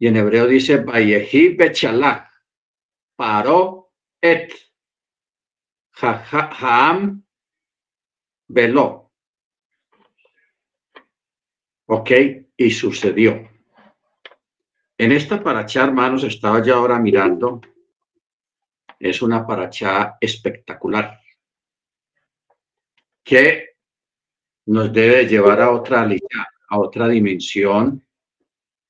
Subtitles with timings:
[0.00, 2.26] Y en hebreo dice, Vayehi Bechalach,
[3.14, 4.50] paró et
[6.00, 7.22] Haam
[8.48, 9.12] veló.
[11.84, 12.10] Ok,
[12.56, 13.46] y sucedió.
[14.96, 17.60] En esta paracha, hermanos, estaba ya ahora mirando.
[18.98, 21.20] Es una paracha espectacular
[23.22, 23.76] que
[24.66, 26.08] nos debe llevar a otra,
[26.68, 28.02] a otra dimensión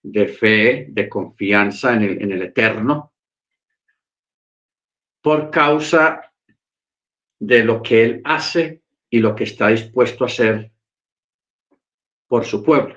[0.03, 3.13] de fe, de confianza en el, en el eterno,
[5.21, 6.33] por causa
[7.39, 10.73] de lo que Él hace y lo que está dispuesto a hacer
[12.27, 12.97] por su pueblo.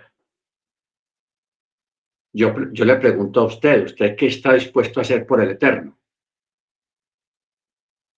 [2.34, 6.00] Yo, yo le pregunto a usted, ¿usted qué está dispuesto a hacer por el Eterno?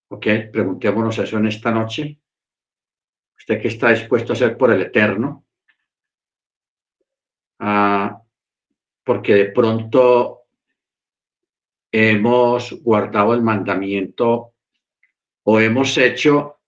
[0.10, 0.28] ¿Ok?
[0.52, 2.20] Preguntémonos eso en esta noche.
[3.38, 5.46] ¿Usted qué está dispuesto a hacer por el Eterno?
[7.60, 8.25] Ah,
[9.06, 10.42] porque de pronto
[11.92, 14.54] hemos guardado el mandamiento
[15.44, 16.60] o hemos hecho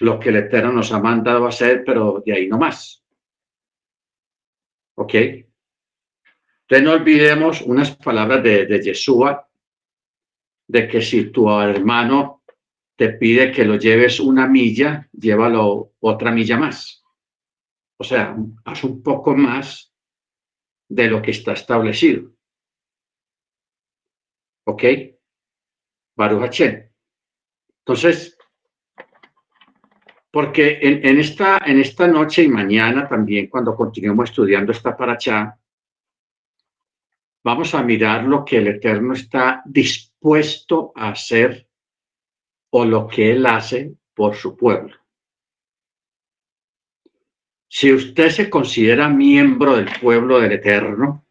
[0.00, 3.04] lo que el Eterno nos ha mandado hacer, pero de ahí no más.
[4.96, 5.14] ¿Ok?
[5.14, 9.48] Entonces no olvidemos unas palabras de, de Yeshua,
[10.66, 12.42] de que si tu hermano
[12.96, 17.04] te pide que lo lleves una milla, llévalo otra milla más.
[17.96, 19.91] O sea, haz un poco más
[20.94, 22.30] de lo que está establecido.
[24.64, 24.84] ¿Ok?
[26.14, 26.60] Baruch
[27.78, 28.36] Entonces,
[30.30, 35.58] porque en, esta, en esta noche y mañana también, cuando continuemos estudiando esta paracha,
[37.42, 41.66] vamos a mirar lo que el Eterno está dispuesto a hacer
[42.70, 45.01] o lo que Él hace por su pueblo.
[47.74, 51.24] Si usted se considera miembro del pueblo del Eterno,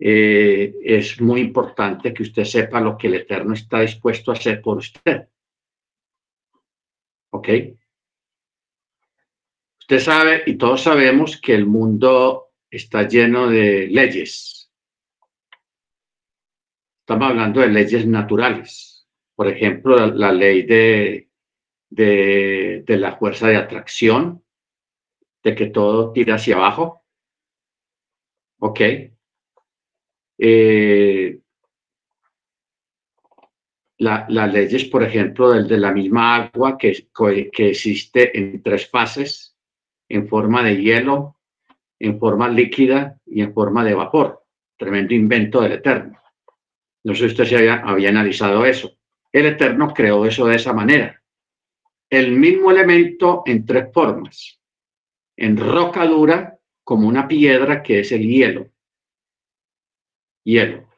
[0.00, 4.60] eh, es muy importante que usted sepa lo que el Eterno está dispuesto a hacer
[4.60, 5.28] por usted.
[7.30, 7.48] ¿Ok?
[9.78, 14.72] Usted sabe y todos sabemos que el mundo está lleno de leyes.
[17.02, 19.06] Estamos hablando de leyes naturales.
[19.36, 21.30] Por ejemplo, la, ley de,
[21.90, 24.42] de, de, la fuerza de atracción,
[25.42, 27.04] de que todo tira hacia abajo.
[28.60, 28.80] ¿Ok?
[30.38, 31.40] Eh,
[33.98, 37.08] las leyes, por ejemplo, del, de la misma agua que,
[37.52, 39.56] que existe en tres fases,
[40.08, 41.36] en forma de hielo,
[41.98, 44.44] en forma líquida y en forma de vapor.
[44.76, 46.18] Tremendo invento del Eterno.
[47.04, 48.96] No sé si usted se había, había analizado eso.
[49.32, 51.20] El Eterno creó eso de esa manera.
[52.08, 54.60] El mismo elemento en tres formas.
[55.40, 58.72] En roca dura, como una piedra que es el hielo.
[60.42, 60.88] Hielo.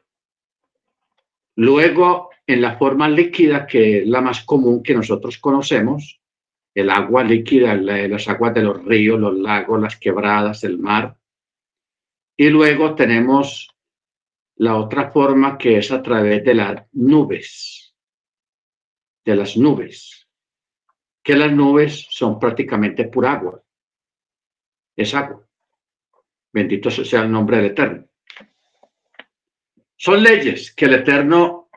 [1.55, 6.19] Luego en la forma líquida, que es la más común que nosotros conocemos,
[6.73, 11.15] el agua líquida, las aguas de los ríos, los lagos, las quebradas, el mar.
[12.35, 13.69] Y luego tenemos
[14.55, 17.93] la otra forma que es a través de las nubes,
[19.23, 20.27] de las nubes,
[21.21, 23.63] que las nubes son prácticamente pura agua.
[25.01, 25.43] Es agua.
[26.53, 28.05] Bendito sea el nombre del Eterno.
[29.97, 31.69] Son leyes que el Eterno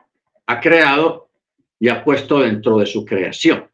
[0.45, 1.31] ha creado
[1.79, 3.67] y ha puesto dentro de su creación.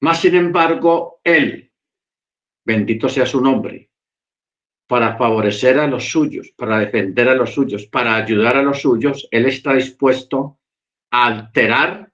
[0.00, 1.70] Más sin embargo, Él,
[2.64, 3.90] bendito sea su nombre,
[4.88, 9.28] para favorecer a los suyos, para defender a los suyos, para ayudar a los suyos,
[9.30, 10.58] Él está dispuesto
[11.12, 12.12] a alterar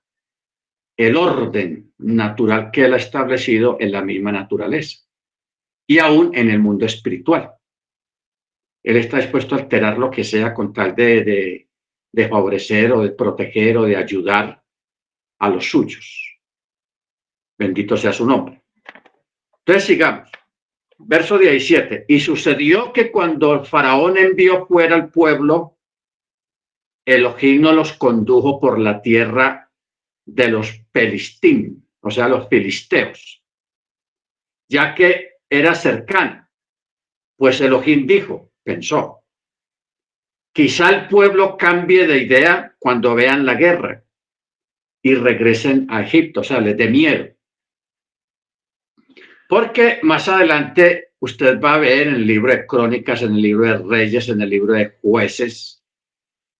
[0.94, 5.04] el orden natural que Él ha establecido en la misma naturaleza
[5.86, 7.52] y aún en el mundo espiritual.
[8.82, 11.68] Él está dispuesto a alterar lo que sea con tal de,
[12.28, 14.62] favorecer o de proteger o de ayudar
[15.38, 16.38] a los suyos.
[17.58, 18.62] Bendito sea su nombre.
[19.58, 20.30] Entonces sigamos.
[20.98, 22.04] Verso 17.
[22.08, 25.78] Y sucedió que cuando el faraón envió fuera al pueblo,
[27.04, 29.70] Elohim no los condujo por la tierra
[30.24, 33.42] de los pelistín, o sea, los filisteos,
[34.68, 36.48] ya que era cercano.
[37.36, 39.24] Pues Elohim dijo, pensó,
[40.54, 44.04] Quizá el pueblo cambie de idea cuando vean la guerra
[45.02, 47.28] y regresen a Egipto, o sea, les dé miedo.
[49.48, 53.66] Porque más adelante usted va a ver en el libro de Crónicas, en el libro
[53.66, 55.82] de Reyes, en el libro de Jueces,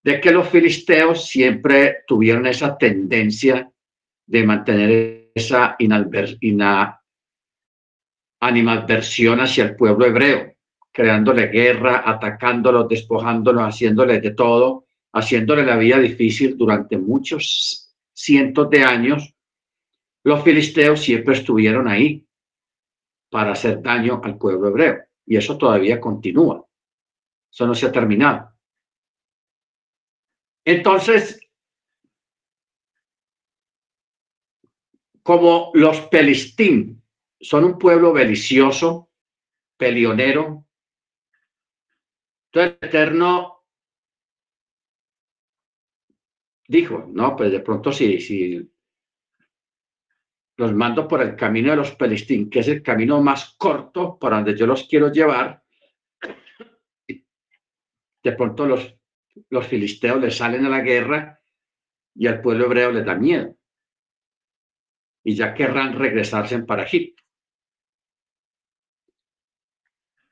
[0.03, 3.71] de que los filisteos siempre tuvieron esa tendencia
[4.27, 5.77] de mantener esa
[8.47, 10.55] animadversión hacia el pueblo hebreo
[10.95, 18.85] creándole guerra, atacándolos, despojándolos, haciéndole de todo, haciéndole la vida difícil durante muchos cientos de
[18.85, 19.35] años,
[20.23, 22.25] los filisteos siempre estuvieron ahí
[23.29, 25.03] para hacer daño al pueblo hebreo.
[25.27, 26.65] Y eso todavía continúa.
[27.51, 28.53] Eso no se ha terminado.
[30.65, 31.41] Entonces,
[35.25, 37.04] como los Pelistín
[37.45, 39.11] son un pueblo belicioso,
[39.77, 40.67] pelionero,
[42.47, 43.65] entonces el Eterno
[46.67, 48.73] dijo, no, pues de pronto si, si
[50.57, 54.37] los mando por el camino de los Pelistín, que es el camino más corto para
[54.37, 55.63] donde yo los quiero llevar,
[58.23, 58.97] de pronto los,
[59.51, 61.43] los filisteos les salen a la guerra
[62.15, 63.55] y al pueblo hebreo les da miedo.
[65.25, 67.24] Y ya querrán regresarse para Egipto.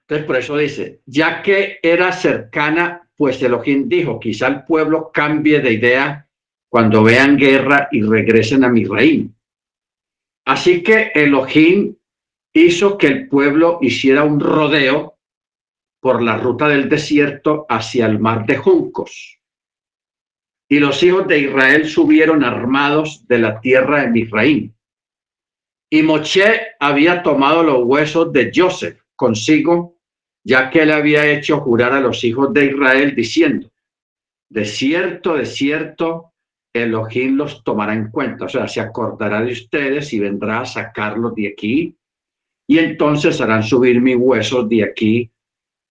[0.02, 5.60] Entonces, por eso dice, ya que era cercana, pues Elohim dijo, quizá el pueblo cambie
[5.60, 6.28] de idea
[6.68, 9.30] cuando vean guerra y regresen a mi reino.
[10.44, 11.94] Así que Elohim
[12.52, 15.18] hizo que el pueblo hiciera un rodeo
[16.00, 19.38] por la ruta del desierto hacia el mar de juncos.
[20.68, 24.74] Y los hijos de Israel subieron armados de la tierra de Misraim.
[25.90, 30.00] Y Moche había tomado los huesos de Joseph consigo,
[30.42, 33.70] ya que él había hecho jurar a los hijos de Israel diciendo,
[34.48, 36.32] de cierto, de cierto,
[36.74, 41.36] Elohim los tomará en cuenta, o sea, se acordará de ustedes y vendrá a sacarlos
[41.36, 41.96] de aquí
[42.66, 45.30] y entonces harán subir mis huesos de aquí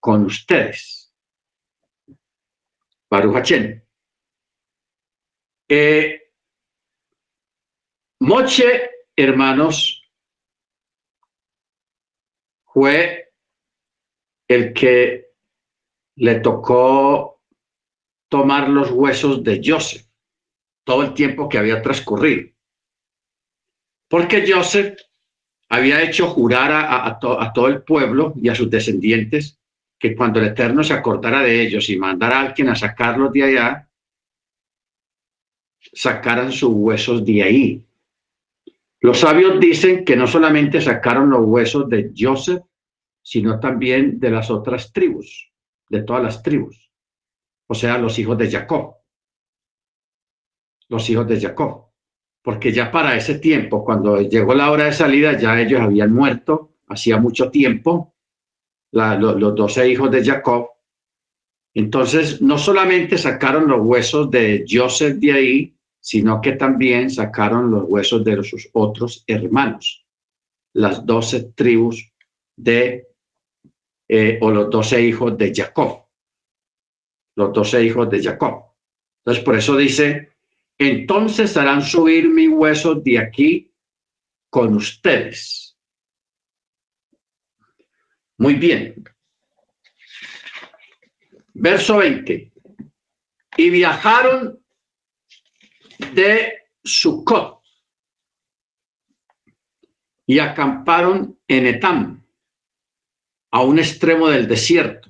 [0.01, 1.13] con ustedes.
[3.09, 3.51] Baruch
[5.69, 6.21] eh,
[8.19, 10.00] Moche, hermanos,
[12.73, 13.33] fue
[14.47, 15.31] el que
[16.15, 17.41] le tocó
[18.29, 20.05] tomar los huesos de Joseph
[20.83, 22.49] todo el tiempo que había transcurrido.
[24.09, 24.97] Porque Joseph
[25.69, 29.57] había hecho jurar a, todo el pueblo y a sus descendientes
[29.97, 33.43] que cuando el Eterno se acordara de ellos y mandara a alguien a sacarlos de
[33.43, 33.89] allá,
[35.93, 37.85] sacaran sus huesos de ahí.
[39.01, 42.63] Los sabios dicen que no solamente sacaron los huesos de Joseph,
[43.21, 45.51] sino también de las otras tribus,
[45.89, 46.91] de todas las tribus,
[47.67, 48.95] o sea, los hijos de Jacob.
[50.87, 51.87] Los hijos de Jacob,
[52.41, 56.71] porque ya para ese tiempo, cuando llegó la hora de salida, ya ellos habían muerto
[56.91, 58.13] hacía mucho tiempo,
[58.91, 60.69] los doce hijos de Jacob.
[61.73, 67.85] Entonces, no solamente sacaron los huesos de Joseph de ahí, sino que también sacaron los
[67.87, 70.05] huesos de sus otros hermanos,
[70.73, 72.11] las doce tribus
[72.57, 73.07] de,
[74.07, 76.07] eh, o los doce hijos de Jacob,
[77.35, 78.65] los doce hijos de Jacob.
[79.19, 80.31] Entonces, por eso dice,
[80.79, 83.71] entonces harán subir mi hueso de aquí
[84.49, 85.77] con ustedes.
[88.37, 89.03] Muy bien.
[91.53, 92.51] Verso 20.
[93.57, 94.60] Y viajaron
[96.13, 96.53] de
[96.83, 97.61] Sucot
[100.25, 102.23] y acamparon en Etam,
[103.51, 105.09] a un extremo del desierto.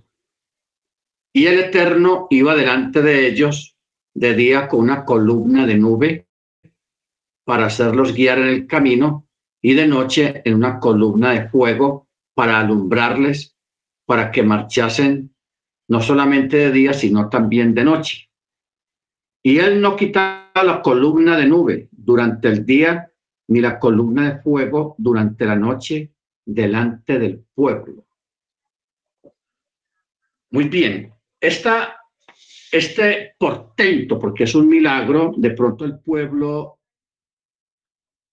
[1.34, 3.78] Y el Eterno iba delante de ellos
[4.16, 6.28] de día con una columna de nube
[7.46, 9.28] para hacerlos guiar en el camino
[9.62, 13.56] y de noche en una columna de fuego para alumbrarles,
[14.06, 15.36] para que marchasen
[15.88, 18.32] no solamente de día, sino también de noche.
[19.44, 23.12] Y él no quitaba la columna de nube durante el día,
[23.48, 26.14] ni la columna de fuego durante la noche
[26.46, 28.06] delante del pueblo.
[30.52, 36.80] Muy bien, este portento, porque es un milagro, de pronto el pueblo,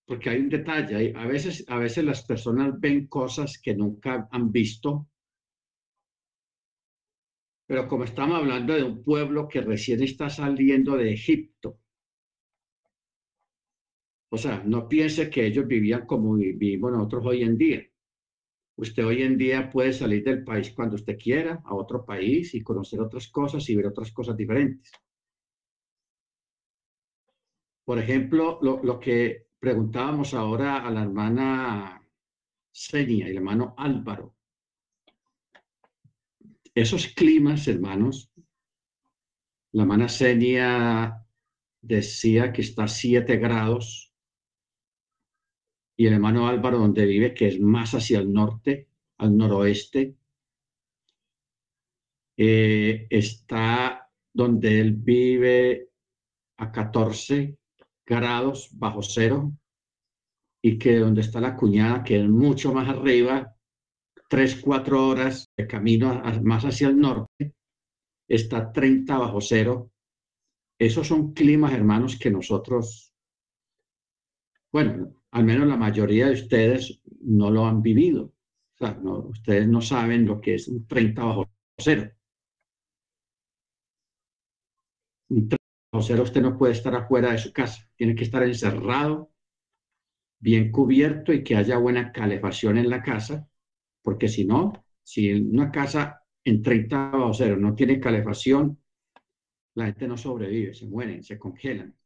[0.04, 4.50] porque hay un detalle, a veces, a veces las personas ven cosas que nunca han
[4.50, 5.08] visto,
[7.66, 11.78] pero como estamos hablando de un pueblo que recién está saliendo de Egipto,
[14.30, 17.82] o sea, no piense que ellos vivían como vivimos nosotros hoy en día.
[18.76, 22.62] Usted hoy en día puede salir del país cuando usted quiera, a otro país y
[22.62, 24.92] conocer otras cosas y ver otras cosas diferentes.
[27.84, 32.06] Por ejemplo, lo, que preguntábamos ahora a la hermana
[32.70, 34.36] Senia y el hermano Álvaro.
[36.74, 38.30] Esos climas, hermanos,
[39.72, 41.26] la hermana Senia
[41.80, 44.07] decía que está a 7 grados
[45.98, 48.86] y el hermano Álvaro donde vive, que es más hacia el norte,
[49.18, 50.14] al noroeste,
[52.36, 55.90] eh, está donde él vive
[56.58, 57.58] a 14
[58.06, 59.52] grados bajo cero
[60.62, 63.56] y que donde está la cuñada, que es mucho más arriba,
[64.28, 67.54] tres, cuatro horas de camino más hacia el norte,
[68.28, 69.90] está 30 bajo cero.
[70.78, 73.12] Esos son climas, hermanos, que nosotros,
[74.70, 78.34] bueno, al menos la mayoría de ustedes no lo han vivido.
[78.74, 82.10] O sea, ustedes no saben lo que es un 30 bajo cero.
[85.30, 85.56] Un 30
[85.92, 89.32] bajo cero usted no puede estar afuera de su casa, tiene que estar encerrado,
[90.40, 93.48] bien cubierto y que haya buena calefacción en la casa,
[94.02, 98.80] porque si no, si una casa en 30 bajo cero no tiene calefacción,
[99.74, 101.97] la gente no sobrevive, se mueren, se congelan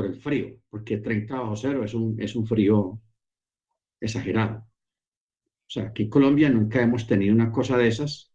[0.00, 2.98] por el frío, porque 30 bajo cero es un, es un frío
[4.00, 4.60] exagerado.
[4.60, 8.32] O sea, aquí en Colombia nunca hemos tenido una cosa de esas,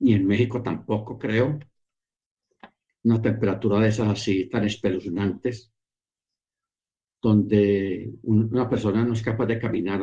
[0.00, 1.58] ni en México tampoco, creo,
[3.04, 5.72] una temperatura de esas así tan espeluznantes,
[7.20, 10.02] donde una persona no es capaz de caminar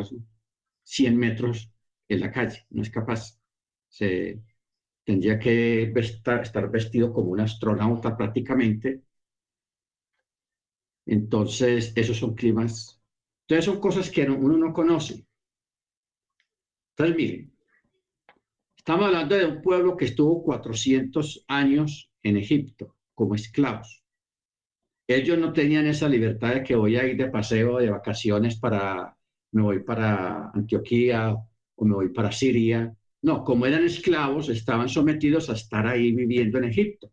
[0.84, 1.72] 100 metros
[2.10, 3.40] en la calle, no es capaz.
[3.88, 4.42] Se,
[5.10, 9.02] tendría que estar vestido como un astronauta prácticamente.
[11.08, 13.02] Entonces, esos son climas.
[13.42, 15.26] Entonces, son cosas que uno no conoce.
[16.92, 17.52] Entonces, miren,
[18.78, 24.04] estamos hablando de un pueblo que estuvo 400 años en Egipto como esclavos.
[25.08, 29.18] Ellos no tenían esa libertad de que voy a ir de paseo, de vacaciones para,
[29.54, 35.50] me voy para Antioquía o me voy para Siria no, como eran esclavos, estaban sometidos
[35.50, 37.12] a estar ahí viviendo en Egipto.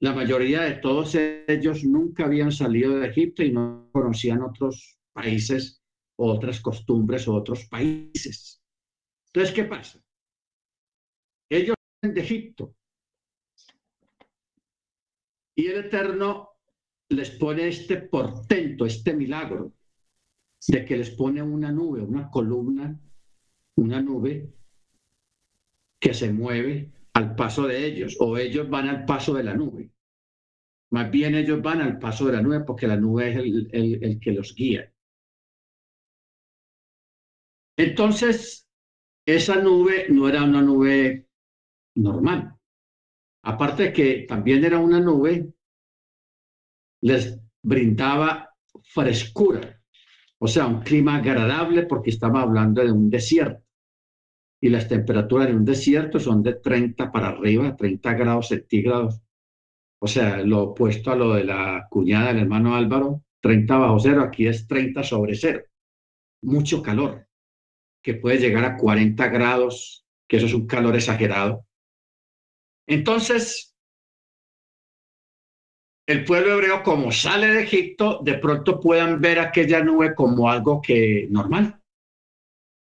[0.00, 5.82] La mayoría de todos ellos nunca habían salido de Egipto y no conocían otros países,
[6.16, 8.62] otras costumbres o otros países.
[9.26, 10.00] Entonces, ¿qué pasa?
[11.48, 12.74] Ellos de Egipto
[15.54, 16.50] y el Eterno
[17.08, 19.72] les pone este portento, este milagro,
[20.66, 22.98] de que les pone una nube, una columna
[23.76, 24.52] una nube
[25.98, 29.90] que se mueve al paso de ellos o ellos van al paso de la nube.
[30.90, 33.36] Más bien ellos van al paso de la nube porque la nube es
[33.72, 34.92] el, que los guía.
[37.76, 38.68] Entonces,
[39.24, 41.28] esa nube no era una nube
[41.94, 42.54] normal.
[43.42, 45.52] Aparte de que también era una nube,
[47.00, 49.81] les brindaba frescura,
[50.44, 53.64] o sea, un clima agradable porque estamos hablando de un desierto
[54.60, 59.20] y las temperaturas en un desierto son de 30 para arriba, 30 grados centígrados.
[60.00, 64.22] O sea, lo opuesto a lo de la cuñada del hermano Álvaro, 30 bajo cero,
[64.22, 65.62] aquí es 30 sobre cero.
[66.42, 67.28] Mucho calor,
[68.02, 71.66] que puede llegar a 40 grados, que eso es un calor exagerado.
[72.88, 73.71] Entonces,
[76.06, 80.80] el pueblo hebreo, como sale de Egipto, de pronto puedan ver aquella nube como algo
[80.82, 81.82] que normal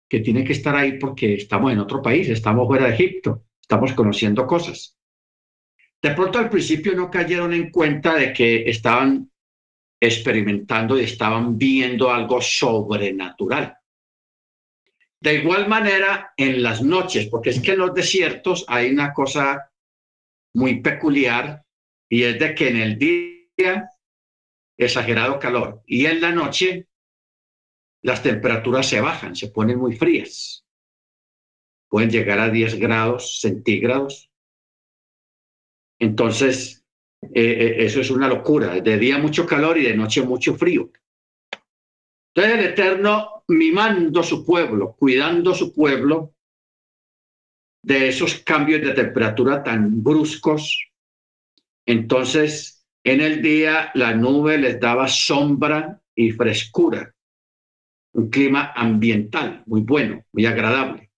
[0.09, 3.93] que tiene que estar ahí porque estamos en otro país, estamos fuera de Egipto, estamos
[3.93, 4.97] conociendo cosas.
[6.01, 9.29] De pronto al principio no cayeron en cuenta de que estaban
[10.01, 13.77] experimentando y estaban viendo algo sobrenatural.
[15.21, 19.69] De igual manera, en las noches, porque es que en los desiertos hay una cosa
[20.55, 21.61] muy peculiar
[22.09, 23.89] y es de que en el día
[24.77, 26.87] exagerado calor y en la noche
[28.01, 30.65] las temperaturas se bajan, se ponen muy frías.
[31.89, 34.31] Pueden llegar a 10 grados centígrados.
[35.99, 36.85] Entonces,
[37.21, 38.79] eh, eh, eso es una locura.
[38.79, 40.91] De día mucho calor y de noche mucho frío.
[42.33, 46.35] Entonces el Eterno mimando su pueblo, cuidando su pueblo
[47.83, 50.88] de esos cambios de temperatura tan bruscos.
[51.89, 57.15] Entonces, en el día la nube les daba sombra y frescura
[58.13, 61.11] un clima ambiental muy bueno, muy agradable.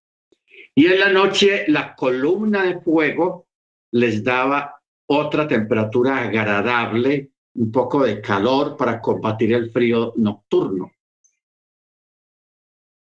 [0.74, 3.48] Y en la noche la columna de fuego
[3.92, 10.92] les daba otra temperatura agradable, un poco de calor para combatir el frío nocturno.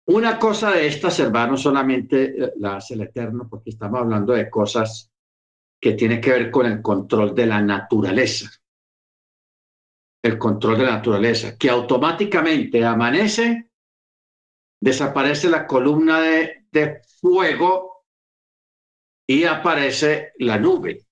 [0.07, 4.51] Una cosa de estas, hermanos, solamente eh, la hace el Eterno, porque estamos hablando de
[4.51, 5.14] cosas
[5.81, 8.51] que tienen que ver con el control de la naturaleza.
[10.23, 13.69] El control de la naturaleza, que automáticamente amanece
[14.85, 18.05] desaparece la columna de, fuego
[19.27, 21.07] y aparece la nube.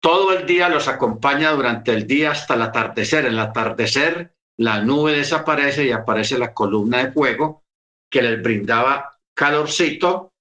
[0.00, 3.26] Todo el día los acompaña durante el día hasta el atardecer.
[3.26, 7.64] En el atardecer la nube desaparece y aparece la columna de fuego
[8.08, 10.32] que les brindaba calorcito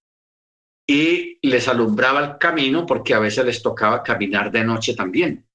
[0.91, 5.47] y les alumbraba el camino porque a veces les tocaba caminar de noche también.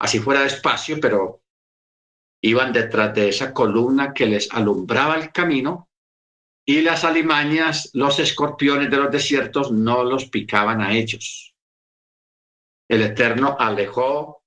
[0.00, 1.44] Así fuera despacio, pero
[2.42, 5.88] iban detrás de esa columna que les alumbraba el camino
[6.66, 11.54] y las alimañas, los escorpiones de los desiertos no los picaban a ellos.
[12.88, 14.42] El Eterno alejó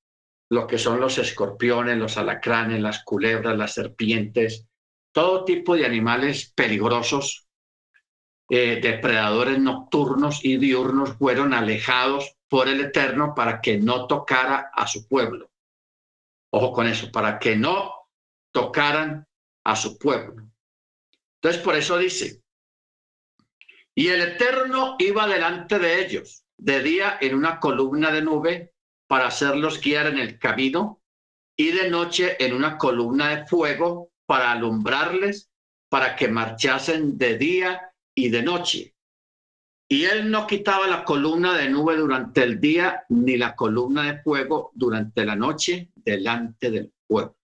[0.52, 4.68] lo que son los escorpiones, los alacranes, las culebras, las serpientes,
[5.14, 7.45] todo tipo de animales peligrosos,
[8.50, 14.86] eh, depredadores nocturnos y diurnos fueron alejados por el Eterno para que no tocara a
[14.88, 15.50] su pueblo.
[16.52, 17.92] Ojo con eso, para que no
[18.52, 19.28] tocaran
[19.64, 20.48] a su pueblo.
[21.42, 22.42] Entonces, por eso dice,
[23.96, 28.74] y el Eterno iba delante de ellos, de día en una columna de nube
[29.08, 31.02] para hacerlos guiar en el camino,
[31.58, 35.50] y de noche en una columna de fuego para alumbrarles,
[35.90, 38.96] para que marchasen de día y de noche.
[39.88, 44.22] Y él no quitaba la columna de nube durante el día, ni la columna de
[44.24, 47.38] fuego durante la noche delante del pueblo.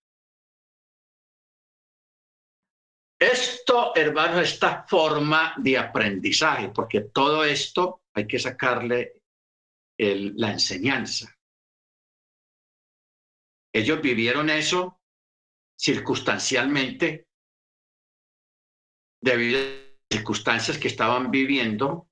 [3.19, 9.21] Esto, hermano, esta forma de aprendizaje, porque todo esto hay que sacarle
[9.99, 11.37] la enseñanza.
[13.71, 14.99] Ellos vivieron eso
[15.77, 17.27] circunstancialmente,
[19.21, 22.09] debido circunstancias que estaban viviendo,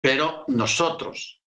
[0.00, 1.42] pero nosotros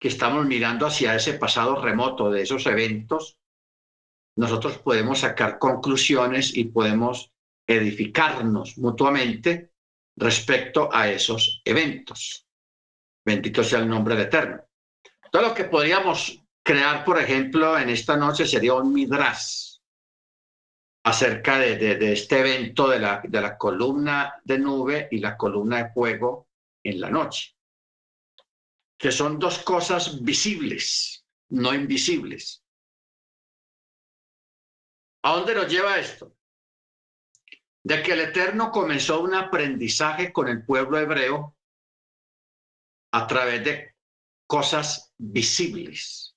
[0.00, 3.38] que estamos mirando hacia ese pasado remoto de esos eventos,
[4.36, 7.30] nosotros podemos sacar conclusiones y podemos
[7.66, 9.72] edificarnos mutuamente
[10.16, 12.46] respecto a esos eventos.
[13.24, 14.64] Bendito sea el nombre de Eterno.
[15.30, 19.71] Todo lo que podríamos crear, por ejemplo, en esta noche sería un midras
[21.04, 26.48] acerca de, este evento de la, columna de nube y la columna de fuego
[26.82, 27.56] en la noche,
[28.96, 32.64] que son dos cosas visibles, no invisibles.
[35.24, 36.34] ¿A dónde nos lleva esto?
[37.84, 41.56] de que el Eterno comenzó un aprendizaje con el pueblo hebreo
[43.12, 43.94] a través de
[44.46, 46.36] cosas visibles,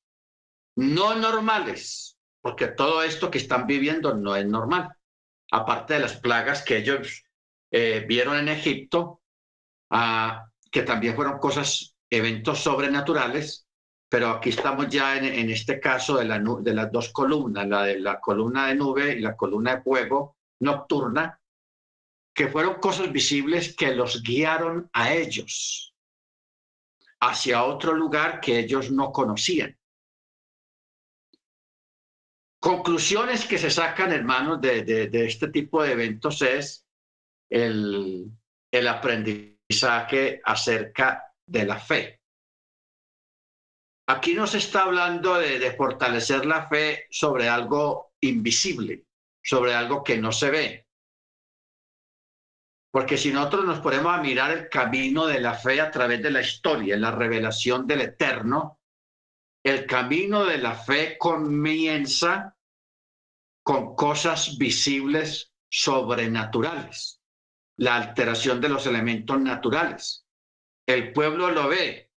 [0.76, 2.15] no normales,
[2.46, 4.96] porque todo esto que están viviendo no es normal,
[5.52, 7.26] aparte de las plagas que ellos
[7.72, 9.24] eh, vieron en Egipto,
[9.90, 13.68] ah, que también fueron cosas, eventos sobrenaturales,
[14.08, 16.26] pero aquí estamos ya en, este caso de,
[16.62, 20.38] de las dos columnas, la de la columna de nube y la columna de fuego,
[20.60, 21.42] nocturna,
[22.32, 25.96] que fueron cosas visibles que los guiaron a ellos
[27.22, 29.76] hacia otro lugar que ellos no conocían.
[32.66, 36.84] Conclusiones que se sacan, hermanos, de, de, este tipo de eventos es
[37.48, 38.32] el,
[38.72, 42.22] el aprendizaje acerca de la fe.
[44.08, 49.06] Aquí no se está hablando de, de fortalecer la fe sobre algo invisible,
[49.44, 50.88] sobre algo que no se ve.
[52.92, 56.32] Porque si nosotros nos ponemos a mirar el camino de la fe a través de
[56.32, 58.80] la historia, la revelación del eterno,
[59.64, 62.55] el camino de la fe comienza
[63.66, 67.20] con cosas visibles sobrenaturales,
[67.78, 70.28] la alteración de los elementos naturales.
[70.86, 72.12] El pueblo lo ve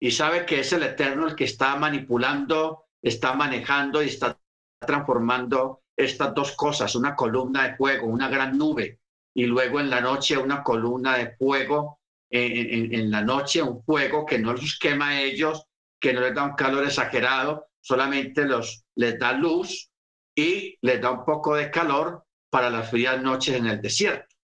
[0.00, 4.40] y sabe que es el eterno el que está manipulando, está manejando y está
[4.80, 9.00] transformando estas dos cosas, una columna de fuego, una gran nube,
[9.34, 14.38] y luego en la noche una columna de fuego, en, la noche un fuego que
[14.38, 15.62] no los quema a ellos,
[16.00, 19.90] que no les da un calor exagerado, solamente los, les da luz
[20.36, 24.36] y les da un poco de calor para las frías noches en el desierto.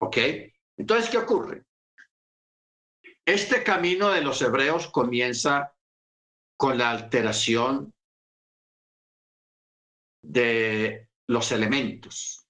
[0.00, 0.16] ¿Ok?
[0.76, 1.64] Entonces, ¿qué ocurre?
[3.26, 5.74] Este camino de los hebreos comienza
[6.56, 7.92] con la alteración
[10.22, 12.46] de los elementos,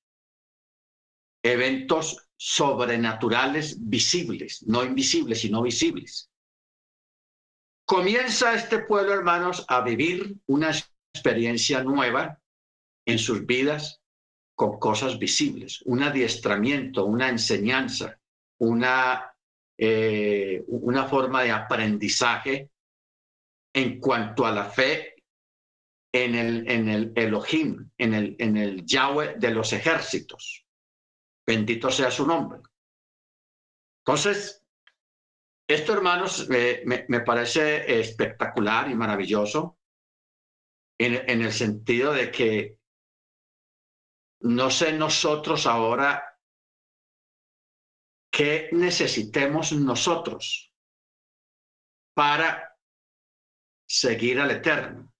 [1.43, 6.31] eventos sobrenaturales visibles, no invisibles, sino visibles.
[7.85, 10.73] Comienza este pueblo, hermanos, a vivir una
[11.19, 12.41] experiencia nueva
[13.07, 14.01] en sus vidas
[14.55, 18.19] con cosas visibles, un adiestramiento, una enseñanza,
[18.59, 19.33] una,
[19.77, 22.71] eh, una forma de aprendizaje
[23.73, 25.15] en cuanto a la fe
[26.13, 30.67] en el, en el Elohim, en el, en el Yahweh de los ejércitos.
[31.47, 32.61] Bendito sea su nombre.
[34.05, 34.65] Entonces,
[35.69, 39.78] esto, hermanos, me, parece espectacular y maravilloso
[40.99, 42.79] en, el sentido de que
[44.41, 46.29] no sé nosotros ahora
[48.39, 50.73] ¿Qué necesitemos nosotros
[52.15, 52.77] para
[53.85, 55.13] seguir al Eterno?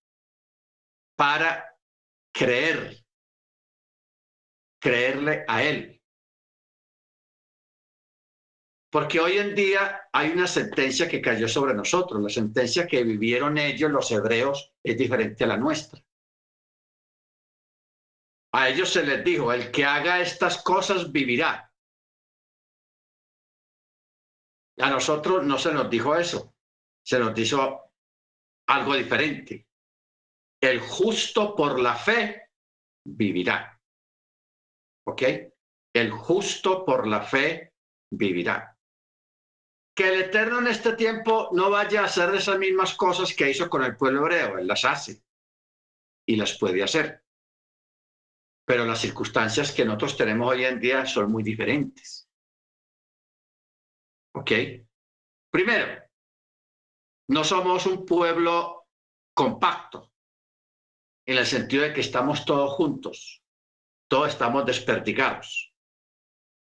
[1.17, 1.77] Para
[2.33, 3.05] creer,
[4.81, 5.98] creerle a Él.
[8.91, 12.23] Porque hoy en día hay una sentencia que cayó sobre nosotros.
[12.23, 16.03] La sentencia que vivieron ellos, los hebreos, es diferente a la nuestra.
[18.53, 21.71] A ellos se les dijo, el que haga estas cosas vivirá.
[24.79, 26.55] A nosotros no se nos dijo eso,
[27.05, 27.93] se nos dijo
[28.69, 29.67] algo diferente.
[30.61, 32.51] El justo por la fe
[33.05, 33.79] vivirá.
[35.07, 35.23] ¿Ok?
[35.93, 37.75] El justo por la fe
[38.11, 38.78] vivirá.
[39.99, 43.69] Que el Eterno en este tiempo no vaya a hacer esas mismas cosas que hizo
[43.69, 45.23] con el pueblo hebreo, Él las hace
[46.25, 47.25] y las puede hacer
[48.69, 52.29] pero las circunstancias que nosotros tenemos hoy en día son muy diferentes.
[54.35, 54.51] ¿Ok?
[55.51, 56.03] Primero,
[57.31, 58.89] no somos un pueblo
[59.35, 60.13] compacto,
[61.27, 63.43] en el sentido de que estamos todos juntos,
[64.07, 65.68] todos estamos desperdigados.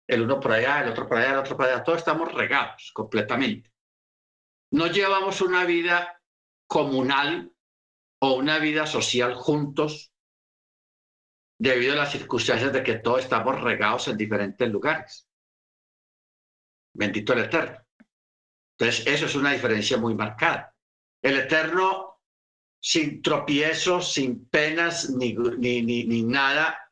[0.08, 2.90] El uno por allá, el otro por allá, el otro por allá, todos estamos regados
[2.94, 3.72] completamente.
[4.72, 6.20] No llevamos una vida
[6.66, 7.52] comunal
[8.20, 10.12] o una vida social juntos
[11.58, 15.28] debido a las circunstancias de que todos estamos regados en diferentes lugares.
[16.94, 17.84] Bendito el Eterno.
[18.78, 20.74] Entonces, eso es una diferencia muy marcada.
[21.20, 22.20] El Eterno,
[22.80, 26.87] sin tropiezos, sin penas, ni, ni, ni, nada,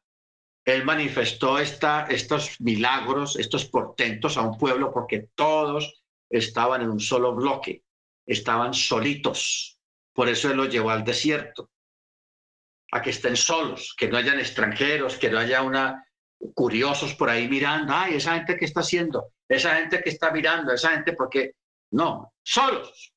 [0.67, 7.35] Él manifestó estos milagros, estos portentos a un pueblo porque todos estaban en un solo
[7.35, 7.85] bloque,
[8.27, 9.79] estaban solitos.
[10.13, 11.71] Por eso Él los llevó al desierto
[12.91, 16.05] a que estén solos, que no hayan extranjeros, que no haya una
[16.55, 20.73] curiosos por ahí mirando, ay, esa gente que está haciendo, esa gente que está mirando,
[20.73, 21.53] esa gente porque
[21.93, 23.15] no, solos.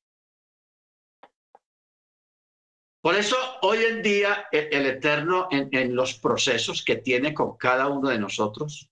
[3.00, 7.88] Por eso hoy en día el, Eterno en, en los procesos que tiene con cada
[7.88, 8.90] uno de nosotros,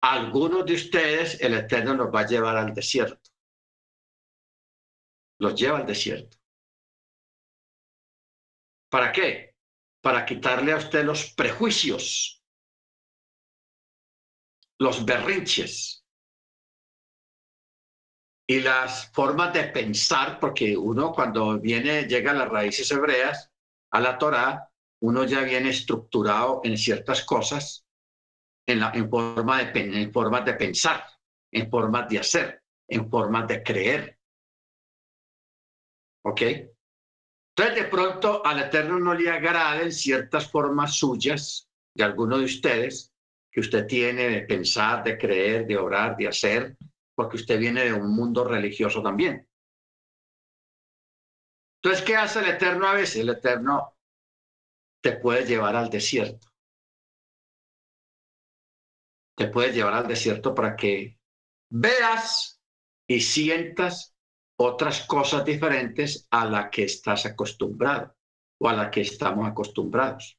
[0.00, 3.30] algunos de ustedes el Eterno los va a llevar al desierto.
[5.38, 6.36] Los lleva al desierto.
[8.88, 9.56] ¿Para qué?
[10.00, 12.44] Para quitarle a usted los prejuicios,
[14.78, 16.01] los berrinches
[18.52, 23.50] y las formas de pensar, porque uno cuando viene, llega a las raíces hebreas,
[23.90, 27.86] a la Torá, uno ya viene estructurado en ciertas cosas,
[28.66, 31.02] en, la, en, forma de, en formas de pensar,
[31.50, 34.18] en formas de hacer, en formas de creer.
[36.26, 36.42] ¿Ok?
[36.42, 43.14] Entonces, de pronto al Eterno no le agraden ciertas formas suyas de alguno de ustedes
[43.50, 46.76] que usted tiene de pensar, de creer, de orar, de hacer,
[47.14, 49.48] porque usted viene de un mundo religioso también.
[51.82, 53.16] Entonces, ¿qué hace el Eterno a veces?
[53.16, 53.96] El Eterno
[55.02, 56.48] te puede llevar al desierto.
[59.36, 61.18] Te puede llevar al desierto para que
[61.70, 62.60] veas
[63.08, 64.14] y sientas
[64.56, 68.14] otras cosas diferentes a la que estás acostumbrado
[68.60, 70.38] o a la que estamos acostumbrados.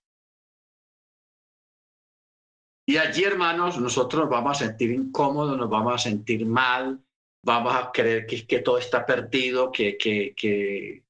[2.86, 7.02] Y allí, hermanos, nosotros nos vamos a sentir incómodos, nos vamos a sentir mal,
[7.42, 11.04] vamos a creer que, que todo está perdido, que, que, que,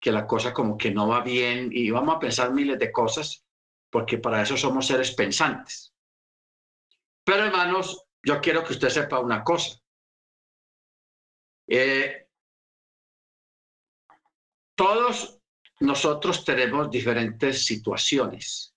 [0.00, 3.44] que la cosa como que no va bien y vamos a pensar miles de cosas
[3.90, 5.94] porque para eso somos seres pensantes.
[7.24, 9.78] Pero, hermanos, yo quiero que usted sepa una cosa.
[11.66, 12.28] Eh,
[14.74, 15.40] todos
[15.80, 18.74] nosotros tenemos diferentes situaciones,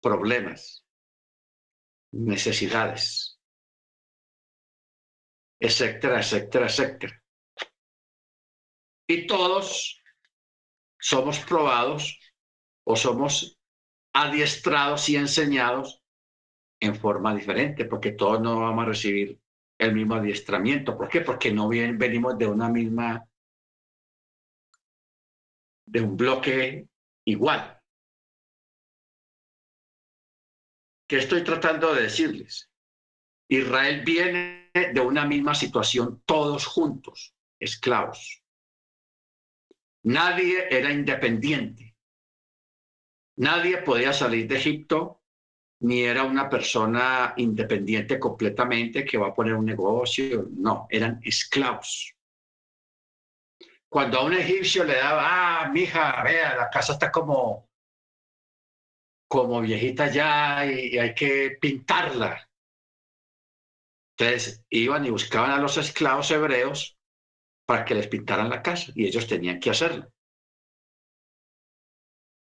[0.00, 0.83] problemas,
[2.14, 3.38] necesidades,
[5.60, 7.22] etcétera, etcétera, etcétera.
[9.08, 10.02] Y todos
[10.98, 12.18] somos probados
[12.86, 13.58] o somos
[14.14, 16.02] adiestrados y enseñados
[16.80, 19.40] en forma diferente, porque todos no vamos a recibir
[19.78, 20.96] el mismo adiestramiento.
[20.96, 21.20] ¿Por qué?
[21.20, 23.26] Porque no venimos de una misma
[25.86, 26.88] de un bloque
[27.26, 27.73] igual.
[31.06, 32.70] ¿Qué estoy tratando de decirles?
[33.48, 38.42] Israel viene de una misma situación, todos juntos, esclavos.
[40.04, 41.96] Nadie era independiente.
[43.36, 45.22] Nadie podía salir de Egipto,
[45.80, 50.48] ni era una persona independiente completamente que va a poner un negocio.
[50.50, 52.14] No, eran esclavos
[53.94, 55.22] cuando a un egipcio le daba,
[55.62, 57.68] ah, mija, vea, la casa está como,
[59.34, 62.48] como viejita ya y, hay que pintarla.
[64.16, 66.96] Entonces iban y buscaban a los esclavos hebreos
[67.66, 70.08] para que les pintaran la casa y ellos tenían que hacerlo.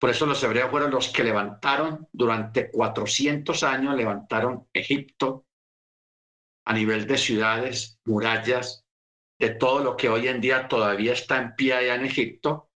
[0.01, 5.45] Por eso los hebreos fueron los que levantaron durante 400 años, levantaron Egipto
[6.65, 8.83] a nivel de ciudades, murallas,
[9.39, 12.69] de todo lo que hoy en día todavía está en pie allá en Egipto,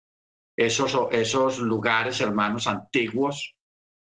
[0.56, 3.55] esos, esos lugares, hermanos, antiguos,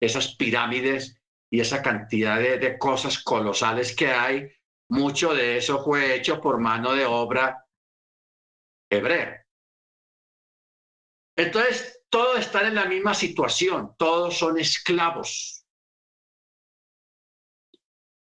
[0.05, 4.51] esas pirámides y esa cantidad de, cosas colosales que hay,
[4.89, 7.65] mucho de eso fue hecho por mano de obra
[8.91, 9.47] hebrea.
[11.37, 15.65] Entonces, todos están en la misma situación, todos son esclavos.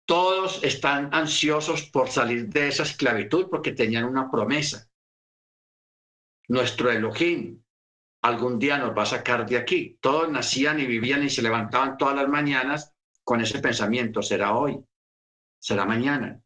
[0.06, 4.90] Todos están ansiosos por salir de esa esclavitud porque tenían una promesa.
[6.48, 7.62] Nuestro Elohim
[8.22, 9.98] algún día nos va a sacar de aquí.
[10.02, 14.80] Todos nacían y vivían y se levantaban todas las mañanas con ese pensamiento, será hoy,
[15.60, 16.42] será mañana.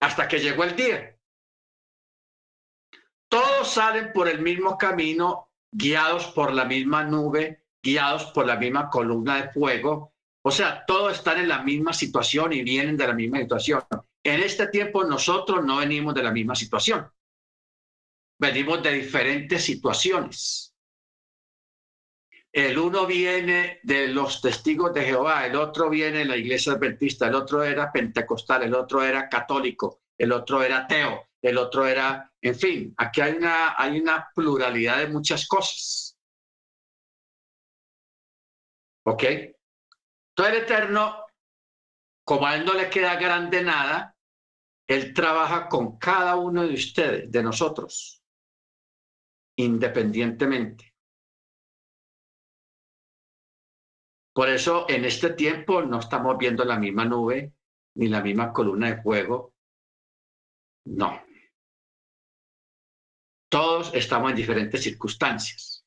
[0.00, 1.16] Hasta que llegó el día.
[3.28, 8.88] Todos salen por el mismo camino guiados por la misma nube, guiados por la misma
[8.88, 10.14] columna de fuego.
[10.42, 13.82] O sea, todos están en la misma situación y vienen de la misma situación.
[14.24, 17.10] En este tiempo nosotros no venimos de la misma situación.
[18.38, 20.74] Venimos de diferentes situaciones.
[22.52, 27.28] El uno viene de los testigos de Jehová, el otro viene de la iglesia adventista,
[27.28, 32.32] el otro era pentecostal, el otro era católico, el otro era ateo, el otro era,
[32.40, 36.18] en fin, aquí hay una, hay una pluralidad de muchas cosas.
[39.04, 39.22] ¿Ok?
[40.34, 41.26] Todo el Eterno,
[42.24, 44.16] como a él no le queda grande nada,
[44.86, 48.15] él trabaja con cada uno de ustedes, de nosotros,
[49.56, 50.94] independientemente.
[54.32, 57.54] Por eso en este tiempo no estamos viendo la misma nube
[57.94, 59.54] ni la misma columna de fuego.
[60.84, 61.22] No.
[63.48, 65.86] Todos estamos en diferentes circunstancias,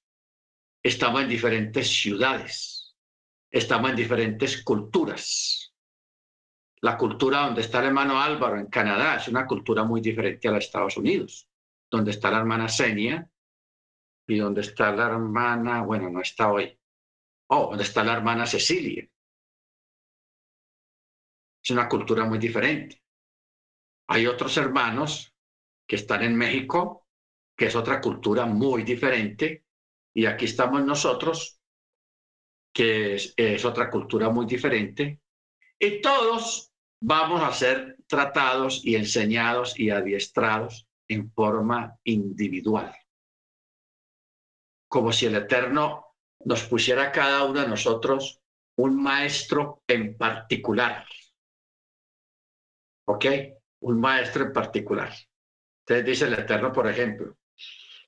[0.81, 2.95] estamos en diferentes ciudades,
[3.51, 5.75] estamos en diferentes culturas.
[6.81, 10.51] La cultura donde está el hermano Álvaro en Canadá es una cultura muy diferente a
[10.51, 11.47] la de Estados Unidos,
[11.91, 13.29] donde está la hermana Senia
[14.29, 16.79] y donde está la hermana, bueno, no está hoy,
[17.47, 19.07] oh, donde está la hermana Cecilia.
[21.61, 23.03] Es una cultura muy diferente.
[24.07, 25.35] Hay otros hermanos
[25.87, 26.99] que están en México
[27.59, 29.65] que es otra cultura muy diferente,
[30.15, 31.59] y aquí estamos nosotros,
[32.73, 35.19] que es, otra cultura muy diferente,
[35.77, 42.95] y todos vamos a ser tratados y enseñados y adiestrados en forma individual,
[44.89, 48.41] como si el Eterno nos pusiera cada uno de nosotros
[48.77, 51.05] un maestro en particular.
[53.05, 53.25] ¿Ok?
[53.81, 55.13] Un maestro en particular.
[55.81, 57.37] Entonces dice el Eterno, por ejemplo,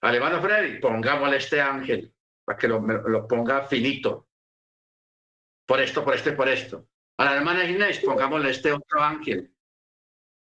[0.02, 2.14] al hermano Freddy, pongámosle este ángel
[2.44, 4.28] para que lo, ponga finito.
[5.66, 6.88] Por esto, por esto por esto.
[7.18, 9.54] A la hermana Inés, pongámosle este otro ángel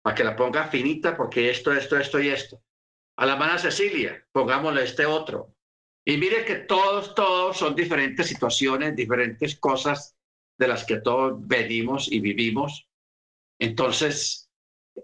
[0.01, 2.63] para que la ponga finita porque esto, esto, esto y esto.
[3.19, 5.55] A la hermana Cecilia, pongámosle este otro.
[6.05, 10.17] Y mire que todos, todos son diferentes situaciones, diferentes cosas
[10.59, 12.89] de las que todos venimos y vivimos.
[13.61, 14.51] Entonces,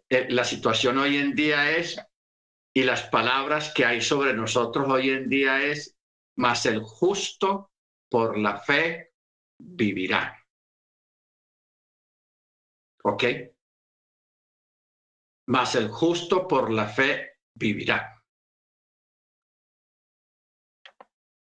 [0.08, 2.00] eh, la situación hoy en día es
[2.74, 5.96] y las palabras que hay sobre nosotros hoy en día es,
[6.36, 7.72] más el justo
[8.08, 9.14] por la fe
[9.58, 10.38] vivirá.
[13.02, 13.24] ¿Ok?
[15.46, 18.17] Más el justo por la fe vivirá.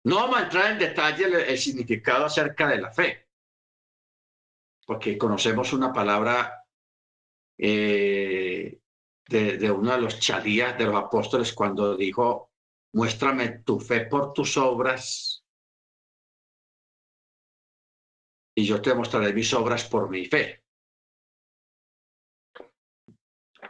[0.05, 3.29] No vamos a entrar en detalle el, significado acerca de la fe,
[4.87, 6.67] porque conocemos una palabra
[7.57, 8.81] eh,
[9.27, 12.53] de, uno de los chalías de los apóstoles cuando dijo,
[12.93, 15.43] muéstrame tu fe por tus obras
[18.55, 20.63] y yo te mostraré mis obras por mi fe.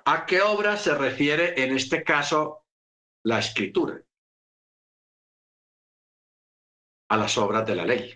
[0.07, 2.67] ¿A qué obra se refiere en este caso
[3.23, 4.04] la escritura?
[7.15, 8.13] A las obras de la ley.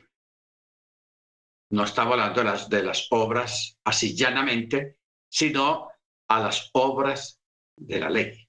[1.70, 4.98] No estaba hablando de las, de obras así llanamente,
[5.30, 5.88] sino
[6.28, 7.40] a las obras
[7.76, 8.48] de la ley.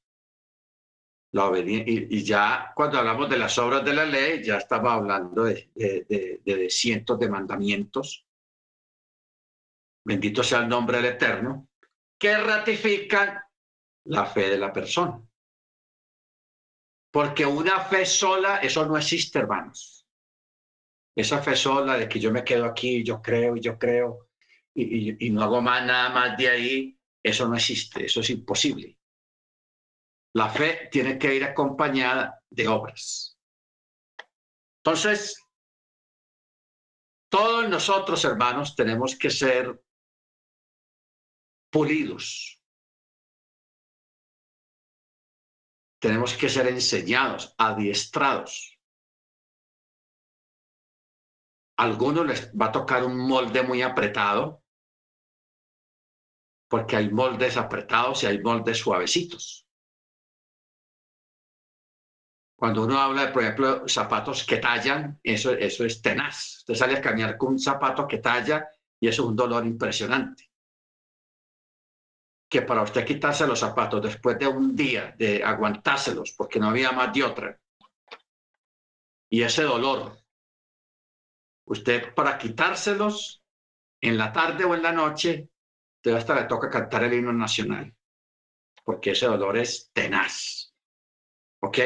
[1.32, 6.68] y, ya cuando hablamos de las obras de la ley, ya estaba hablando de, de,
[6.72, 8.26] cientos de mandamientos.
[10.04, 11.70] Bendito sea el nombre del Eterno,
[12.18, 13.40] que ratifican
[14.06, 15.22] la fe de la persona.
[17.12, 19.99] Porque una fe sola, eso no existe, hermanos.
[21.16, 24.30] Esa fe sola de que yo me quedo aquí, yo creo y yo creo,
[24.74, 28.98] y, no hago más nada más de ahí, eso no existe, eso es imposible.
[30.34, 33.38] La fe tiene que ir acompañada de obras.
[34.78, 35.44] Entonces,
[37.30, 39.84] todos nosotros, hermanos, tenemos que ser
[41.70, 42.60] pulidos.
[46.00, 48.79] Tenemos que ser enseñados, adiestrados.
[51.80, 54.64] Algunos les va a tocar un molde muy apretado,
[56.70, 59.66] porque hay moldes apretados y hay moldes suavecitos.
[62.58, 66.58] Cuando uno habla de, por ejemplo, zapatos que tallan, eso, eso es tenaz.
[66.58, 68.68] Usted sale a caminar con un zapato que talla
[69.00, 70.52] y eso es un dolor impresionante.
[72.50, 76.92] Que para usted quitarse los zapatos después de un día de aguantárselos porque no había
[76.92, 77.58] más de otra,
[79.32, 80.19] y ese dolor,
[81.70, 83.44] usted para quitárselos
[84.02, 85.50] en la tarde o en la noche,
[85.98, 87.96] usted hasta le toca cantar el himno nacional,
[88.84, 90.74] porque ese dolor es tenaz.
[91.62, 91.78] ¿Ok?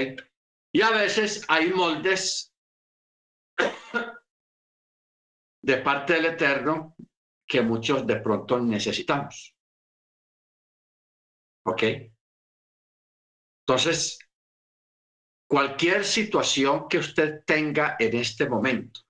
[0.71, 2.53] Y a veces hay moldes
[5.61, 6.95] de parte del Eterno
[7.45, 9.55] que muchos de pronto necesitamos.
[11.65, 11.83] ¿Ok?
[13.65, 14.19] Entonces,
[15.47, 19.01] cualquier situación que usted tenga en este momento,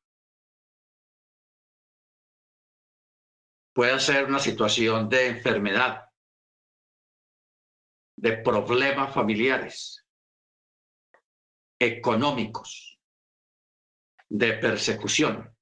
[3.74, 6.10] puede ser una situación de enfermedad,
[8.16, 10.06] de problemas familiares,
[11.80, 13.00] económicos,
[14.30, 15.54] de persecución,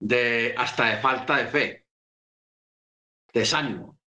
[0.00, 1.86] de hasta de falta de fe,
[3.32, 3.98] desánimo.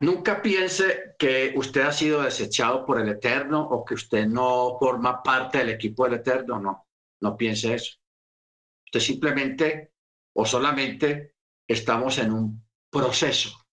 [0.00, 5.22] Nunca piense que usted ha sido desechado por el Eterno o que usted no forma
[5.22, 6.60] parte del equipo del Eterno.
[6.60, 6.86] No,
[7.20, 7.96] no piense eso.
[9.00, 9.94] Simplemente
[10.36, 11.36] o solamente
[11.68, 13.66] estamos en un proceso.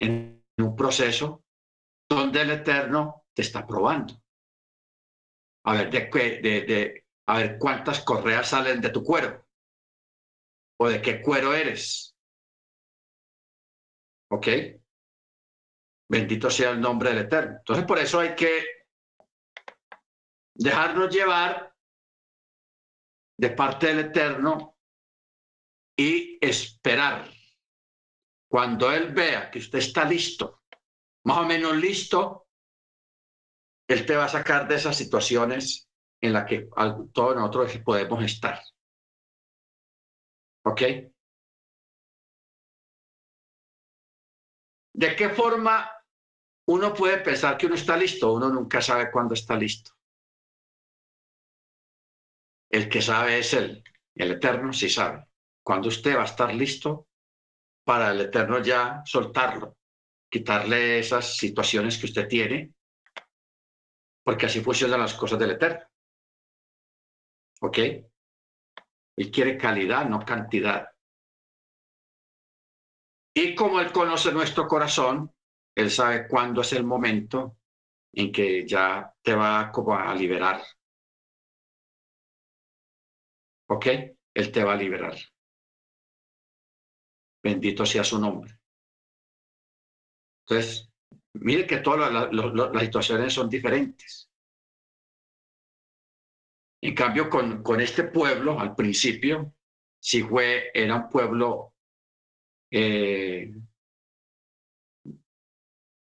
[0.00, 1.44] En un proceso
[2.08, 4.22] donde el Eterno te está probando.
[5.64, 6.00] A ver, de,
[6.40, 9.46] de, de, a ver cuántas correas salen de tu cuero
[10.78, 12.16] o de qué cuero eres.
[14.30, 14.46] ¿Ok?
[16.08, 17.56] Bendito sea el nombre del Eterno.
[17.58, 18.64] Entonces, por eso hay que
[20.54, 21.75] dejarnos llevar
[23.38, 24.76] de parte del Eterno
[25.96, 27.30] y esperar.
[28.48, 30.62] Cuando Él vea que usted está listo
[31.24, 32.46] más o menos listo,
[33.88, 36.68] Él te va a sacar de esas situaciones en las que
[37.12, 38.62] todos nosotros podemos estar.
[40.64, 40.82] ¿Ok?
[44.94, 45.90] ¿De qué forma
[46.68, 48.32] uno puede pensar que uno está listo?
[48.32, 49.95] Uno nunca sabe cuándo está listo.
[52.70, 53.82] El que sabe es él,
[54.14, 55.26] el Eterno sí sabe.
[55.62, 57.08] Cuando usted va a estar listo
[57.84, 59.76] para el Eterno ya soltarlo
[60.28, 62.74] quitarle esas situaciones que usted tiene,
[64.22, 65.86] porque así funcionan las cosas del Eterno.
[67.60, 67.78] ¿Ok?
[69.16, 70.88] Él quiere calidad, no cantidad.
[73.34, 75.32] Y como Él conoce nuestro corazón,
[75.74, 77.58] Él sabe cuándo es el momento
[78.12, 80.62] en que ya te va como a liberar.
[83.68, 83.86] ¿Ok?
[84.34, 85.16] Él te va a liberar.
[87.42, 88.58] Bendito sea su nombre.
[90.48, 90.88] Entonces,
[91.34, 94.30] mire que todas las situaciones son diferentes.
[96.82, 99.54] En cambio, con, con, este pueblo, al principio,
[99.98, 101.74] sí fue, era un pueblo,
[102.70, 103.52] eh,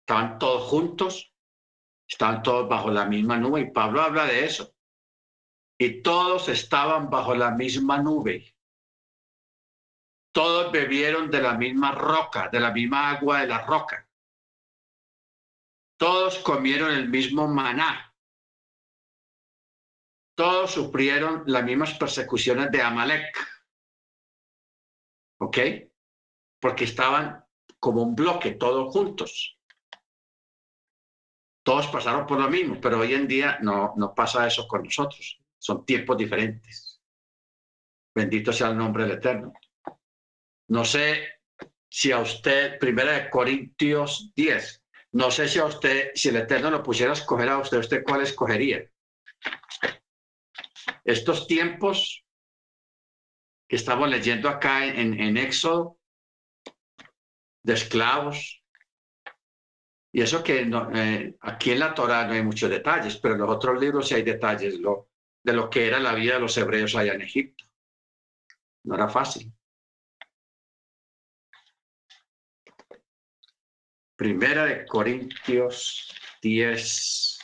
[0.01, 1.33] estaban todos juntos,
[2.09, 4.75] estaban todos bajo la misma nube, y Pablo habla de eso.
[5.85, 8.55] Y todos estaban bajo la misma nube.
[10.31, 14.09] Todos bebieron de la misma roca, de la misma agua de la roca.
[15.97, 18.15] Todos comieron el mismo maná.
[20.37, 23.37] Todos sufrieron las mismas persecuciones de Amalek.
[25.41, 25.59] ¿Ok?
[26.61, 27.45] Porque estaban
[27.81, 29.59] como un bloque, todos juntos.
[31.65, 35.42] Todos pasaron por lo mismo, pero hoy en día no, no pasa eso con nosotros.
[35.63, 37.01] Son tiempos diferentes.
[38.13, 39.53] Bendito sea el nombre del Eterno.
[40.69, 41.39] No sé
[41.89, 44.83] si a usted, primera de Corintios 10,
[45.13, 48.03] no sé si a usted, si el Eterno lo pusiera a escoger a usted, ¿usted
[48.03, 48.91] cuál escogería?
[51.05, 52.25] Estos tiempos
[53.69, 56.01] que estamos leyendo acá en, en Éxodo,
[57.63, 58.65] de esclavos,
[60.11, 63.51] y eso que eh, aquí en la Torah no hay muchos detalles, pero en los
[63.51, 65.12] otros libros sí hay detalles lo,
[65.45, 67.65] de lo que era la vida de los hebreos allá en Egipto.
[68.85, 69.53] no era fácil.
[74.17, 77.39] Primera de Corintios 10.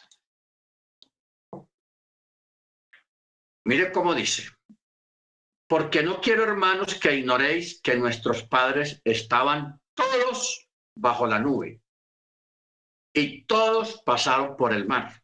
[3.65, 4.51] Mire cómo dice.
[5.69, 11.83] Porque no quiero, hermanos, que ignoréis que nuestros padres estaban todos bajo la nube
[13.13, 15.23] y todos pasaron por el mar.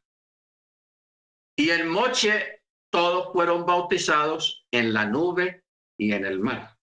[1.56, 2.63] Y en Moche
[2.94, 5.64] todos fueron bautizados en la nube
[5.98, 6.78] y en el mar.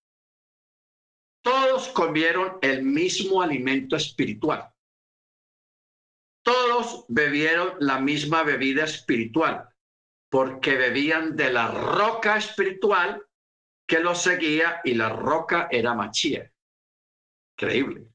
[1.41, 4.73] Todos comieron el mismo alimento espiritual.
[6.43, 9.69] Todos bebieron la misma bebida espiritual,
[10.29, 13.25] porque bebían de la roca espiritual
[13.87, 16.51] que los seguía y la roca era Machía.
[17.55, 18.05] Increíble.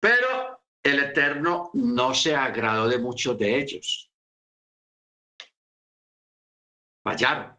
[0.00, 4.11] Pero el Eterno no se agradó de muchos de ellos.
[7.02, 7.58] Fallaron,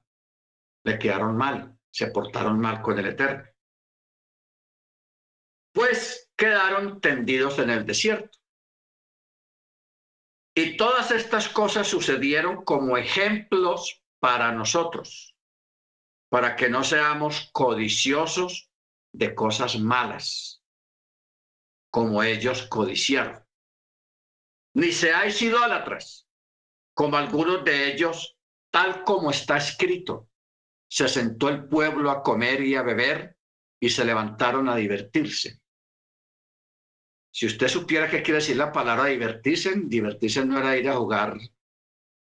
[0.86, 3.54] le quedaron mal, se portaron mal con el Eterno
[5.74, 8.38] pues quedaron tendidos en el desierto.
[10.56, 15.36] Y todas estas cosas sucedieron como ejemplos para nosotros,
[16.30, 18.70] para que no seamos codiciosos
[19.12, 20.64] de cosas malas,
[21.91, 23.44] como ellos codiciaron.
[24.76, 26.28] Ni seáis idólatras,
[26.94, 28.33] como algunos de ellos,
[28.74, 30.30] tal como está escrito.
[30.90, 33.38] Se sentó el pueblo a comer y a beber
[33.80, 35.60] y se levantaron a divertirse.
[37.32, 41.38] Si usted supiera qué quiere decir la palabra divertirse, divertirse no era ir a jugar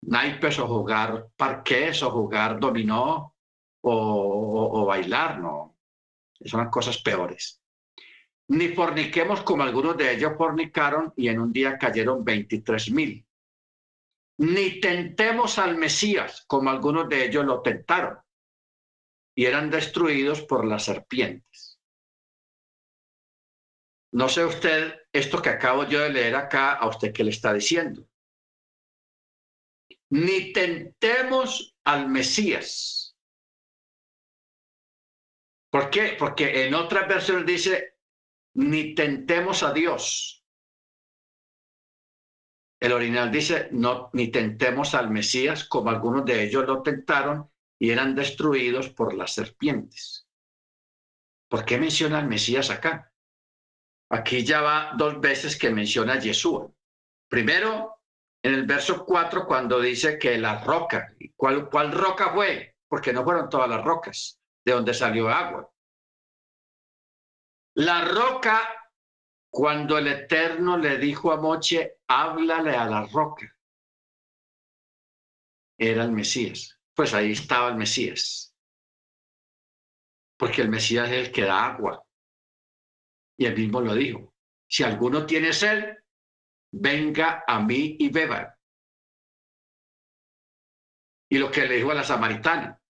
[0.02, 3.34] naipes o jugar parques o jugar dominó
[3.82, 5.76] o, bailar, no.
[6.44, 7.60] Son cosas peores.
[8.48, 13.27] Ni forniquemos como algunos de ellos fornicaron y en un día cayeron 23 mil.
[14.38, 18.18] Ni tentemos al Mesías como algunos de ellos lo tentaron
[19.34, 21.80] y eran destruidos por las serpientes.
[24.12, 27.52] No sé usted, esto que acabo yo de leer acá, a usted qué le está
[27.52, 28.08] diciendo.
[30.10, 33.16] Ni tentemos al Mesías.
[35.70, 36.16] ¿Por qué?
[36.18, 37.98] Porque en otras versiones dice,
[38.54, 40.37] ni tentemos a Dios.
[42.80, 47.90] El original dice, no, ni tentemos al Mesías, como algunos de ellos lo tentaron y
[47.90, 50.28] eran destruidos por las serpientes.
[51.48, 53.12] ¿Por qué menciona al Mesías acá?
[54.10, 56.70] Aquí ya va dos veces que menciona a Yeshua.
[57.28, 58.00] Primero,
[58.42, 62.76] en el verso 4, cuando dice que la roca, ¿cuál, ¿cuál roca fue?
[62.86, 65.70] Porque no fueron todas las rocas de donde salió agua.
[67.74, 68.60] La roca,
[69.50, 73.54] cuando el Eterno le dijo a Moche, háblale a la roca,
[75.78, 76.78] era el Mesías.
[76.94, 78.54] Pues ahí estaba el Mesías.
[80.36, 82.04] Porque el Mesías es el que da agua.
[83.38, 84.34] Y él mismo lo dijo,
[84.68, 85.96] si alguno tiene sed,
[86.72, 88.58] venga a mí y beba.
[91.30, 92.80] Y lo que le dijo a la samaritana,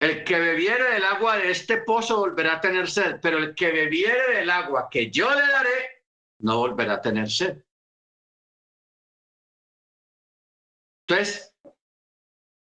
[0.00, 3.70] el que bebiere del agua de este pozo volverá a tener sed, pero el que
[3.70, 6.04] bebiere del agua que yo le daré,
[6.38, 7.62] no volverá a tener sed.
[11.06, 11.54] Entonces,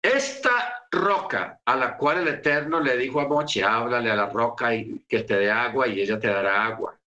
[0.02, 4.74] esta roca a la cual el Eterno le dijo a Moche, háblale a la roca
[4.74, 6.98] y que te dé agua y ella te dará agua.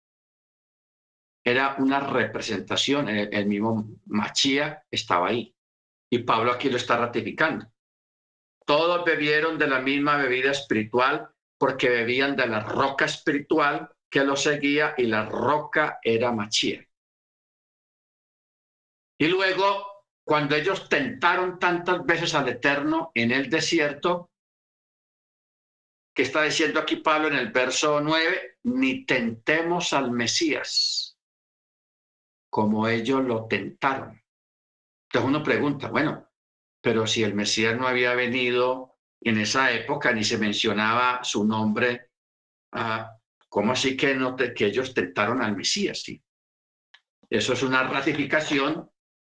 [1.44, 5.52] Era una representación, el, mismo Machía estaba ahí.
[6.08, 7.71] Y Pablo aquí lo está ratificando.
[8.64, 14.36] Todos bebieron de la misma bebida espiritual porque bebían de la roca espiritual que lo
[14.36, 16.86] seguía y la roca era Machía.
[19.18, 24.30] Y luego cuando ellos tentaron tantas veces al Eterno en el desierto,
[26.14, 31.12] que está diciendo aquí Pablo en el verso 9, ni tentemos al Mesías
[32.52, 34.22] como ellos lo tentaron.
[35.08, 36.28] Entonces uno pregunta, bueno,
[36.82, 42.10] pero si el Mesías no había venido en esa época ni se mencionaba su nombre,
[42.72, 43.16] ah,
[43.48, 46.02] ¿cómo así que, no que ellos tentaron al Mesías?
[46.02, 46.20] Sí.
[47.30, 48.90] Eso es una ratificación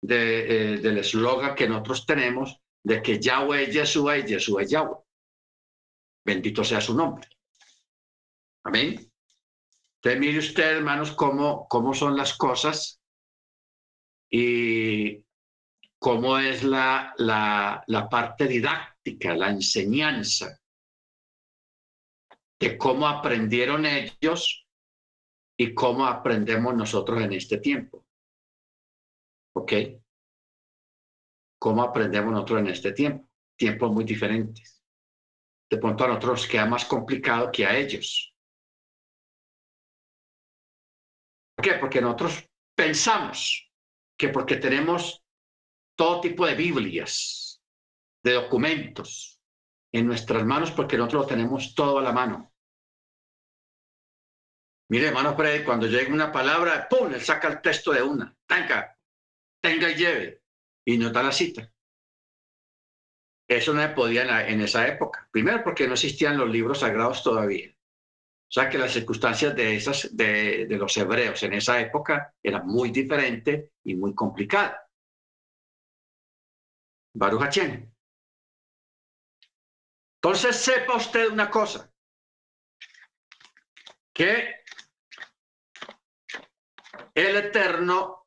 [0.09, 4.99] eh, del eslogan que nosotros tenemos de que Yahweh es Yeshua y Yeshua es Yahweh.
[6.25, 7.29] Bendito sea su nombre.
[8.65, 9.13] Amén.
[9.97, 13.01] Entonces mire usted, hermanos, cómo, cómo son las cosas
[14.31, 15.24] y
[16.05, 20.61] cómo es la, la, la parte didáctica, la enseñanza
[22.61, 24.69] de cómo aprendieron ellos
[25.59, 28.07] y cómo aprendemos nosotros en este tiempo.
[29.55, 29.73] ¿Ok?
[31.59, 33.27] ¿Cómo aprendemos nosotros en este tiempo?
[33.57, 34.85] Tiempos muy diferentes.
[35.71, 38.35] de pronto a nosotros queda más complicado que a ellos.
[41.57, 41.75] ¿Por qué?
[41.81, 42.47] Porque nosotros
[42.77, 43.73] pensamos
[44.19, 45.24] que porque tenemos
[45.97, 47.63] todo tipo de Biblias,
[48.23, 49.41] de documentos
[49.93, 52.53] en nuestras manos, porque nosotros lo tenemos todo a la mano.
[54.91, 57.13] Mire, hermano Fred, cuando llega una palabra, ¡pum!
[57.13, 58.37] Él saca el texto de una.
[58.47, 58.99] Tanca,
[59.61, 60.43] tenga y lleve.
[60.85, 61.71] Y no da la cita.
[63.49, 65.29] Eso no se podía en esa época.
[65.31, 67.71] Primero porque no existían los libros sagrados todavía.
[67.71, 72.67] O sea que las circunstancias de, esas, de, de los hebreos en esa época eran
[72.67, 74.84] muy diferentes y muy complicadas.
[77.15, 77.59] Baruch
[80.17, 81.91] Entonces sepa usted una cosa,
[84.13, 84.65] que
[87.15, 88.27] el Eterno,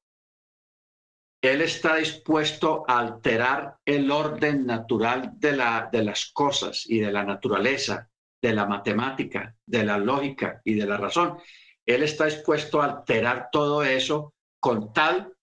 [1.41, 7.11] Él está dispuesto a alterar el orden natural de, la, de las cosas y de
[7.11, 8.09] la naturaleza,
[8.41, 11.37] de la matemática, de la lógica y de la razón.
[11.85, 15.33] Él está dispuesto a alterar todo eso con tal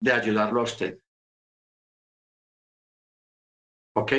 [0.00, 1.01] de ayudarlo a usted.
[3.94, 4.12] ¿Ok?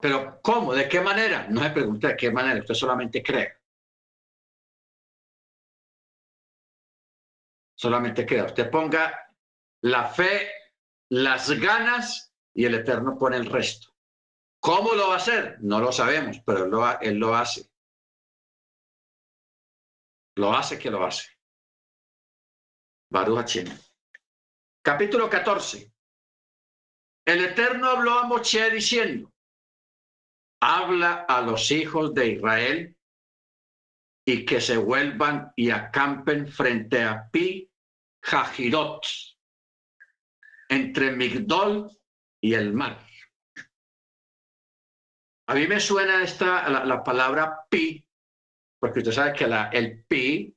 [0.00, 0.74] Pero ¿cómo?
[0.74, 1.46] ¿De qué manera?
[1.48, 3.56] No me pregunte de qué manera, usted solamente cree.
[7.74, 8.44] Solamente crea.
[8.44, 9.18] Usted ponga
[9.82, 10.50] la fe,
[11.10, 13.88] las ganas y el Eterno pone el resto.
[14.60, 15.56] ¿Cómo lo va a hacer?
[15.60, 17.70] No lo sabemos, pero él lo, él lo hace.
[20.36, 21.28] Lo hace que lo hace.
[23.10, 23.66] Baruch Hachem.
[24.82, 25.93] Capítulo 14.
[27.24, 29.32] El Eterno habló a Moche diciendo,
[30.60, 32.96] habla a los hijos de Israel
[34.26, 37.70] y que se vuelvan y acampen frente a Pi
[38.22, 39.06] Jajirot,
[40.68, 41.90] entre Migdol
[42.40, 43.06] y el mar.
[45.46, 48.02] A mí me suena esta, la, palabra pi,
[48.78, 50.56] porque usted sabe que la, el pi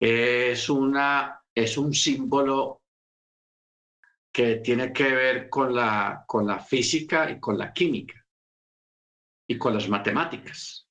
[0.00, 2.81] es, una, es un símbolo
[4.32, 8.24] que tiene que ver con la, con la física y con la química
[9.46, 10.88] y con las matemáticas.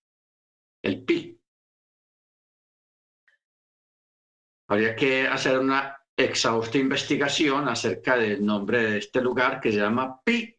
[0.83, 1.39] El pi.
[4.69, 10.21] Habría que hacer una exhausta investigación acerca del nombre de este lugar que se llama
[10.23, 10.55] Pi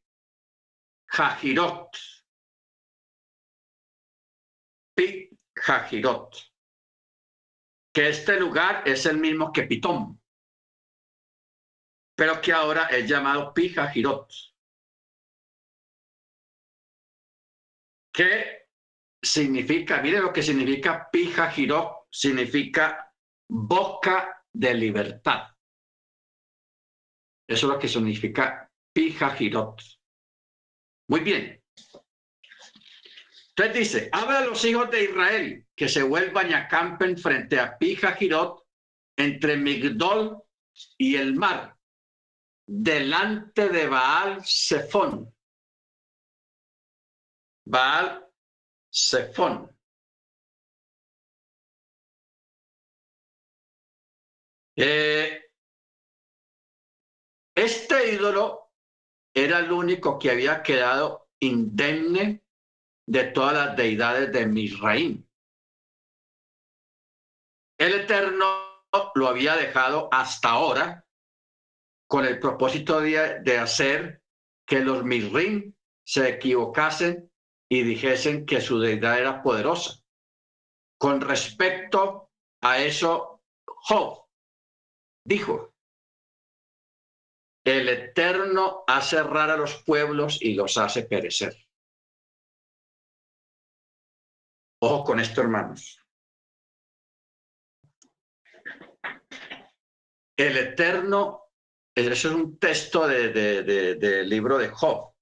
[1.07, 1.97] Jajirot.
[4.95, 6.37] Pi Jajirot.
[7.95, 10.22] Que este lugar es el mismo que Pitón
[12.23, 14.33] pero que ahora es llamado Pijajirot.
[18.15, 18.69] ¿Qué
[19.21, 20.01] significa?
[20.01, 23.13] Mire lo que significa Pijajirot, significa
[23.49, 25.49] boca de libertad.
[27.45, 29.83] Eso es lo que significa Pijajirot.
[31.09, 31.61] Muy bien.
[33.49, 37.77] Entonces dice, habla a los hijos de Israel que se vuelvan y acampen frente a
[37.77, 38.63] Pijajirot
[39.17, 40.41] entre Migdol
[40.97, 41.82] y el mar,
[42.75, 45.31] delante de Baal Zephon.
[47.67, 48.27] Baal
[48.91, 49.69] Zephon.
[54.75, 55.51] Eh,
[57.55, 58.73] este ídolo
[59.35, 62.43] era el único que había quedado indemne
[63.07, 65.29] de todas las deidades de Misraim.
[67.79, 68.47] El Eterno
[69.15, 71.02] lo había dejado hasta ahora
[72.13, 74.23] con el propósito de, hacer
[74.67, 77.33] que los Misrim se equivocasen
[77.71, 79.95] y dijesen que su deidad era poderosa.
[80.99, 84.27] Con respecto a eso, Job
[85.25, 85.75] dijo,
[87.65, 91.57] el Eterno hace errar a los pueblos y los hace perecer.
[94.83, 95.99] Ojo con esto, hermanos.
[100.37, 101.42] El Eterno
[101.95, 105.15] ese es un texto del de, libro de Job.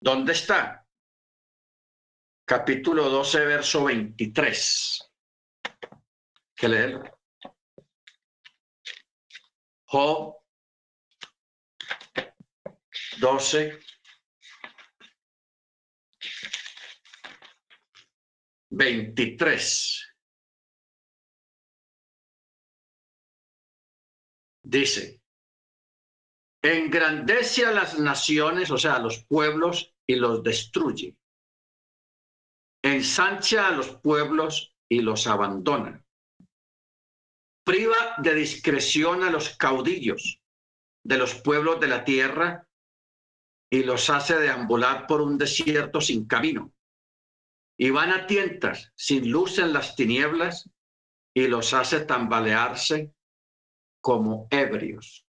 [0.00, 0.86] ¿Dónde está?
[2.46, 5.12] Capítulo 12, verso 23.
[6.54, 7.18] Que leerlo.
[9.84, 10.36] Job
[13.18, 13.78] 12,
[18.70, 20.05] 23.
[24.66, 25.22] Dice,
[26.60, 31.16] engrandece a las naciones, o sea, a los pueblos, y los destruye.
[32.82, 36.04] Ensancha a los pueblos y los abandona.
[37.64, 40.40] Priva de discreción a los caudillos
[41.04, 42.68] de los pueblos de la tierra
[43.70, 46.72] y los hace deambular por un desierto sin camino.
[47.76, 50.70] Y van a tientas sin luz en las tinieblas
[51.34, 53.15] y los hace tambalearse
[54.06, 55.26] como ebrios.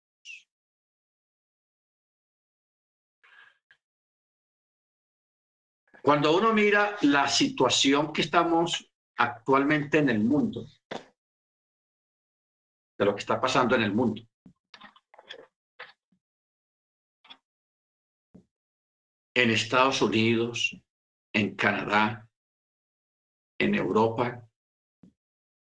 [6.03, 10.67] Cuando uno mira la situación que estamos actualmente en el mundo,
[12.99, 14.21] de lo que está pasando en el mundo,
[19.35, 20.79] en Estados Unidos,
[21.33, 22.29] en Canadá,
[23.59, 24.47] en Europa,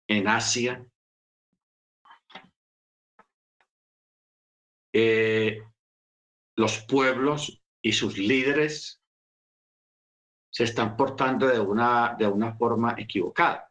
[0.08, 0.90] en Asia,
[4.96, 5.60] eh,
[6.56, 9.02] los pueblos y sus líderes
[10.52, 13.68] se están portando de una, de una forma equivocada.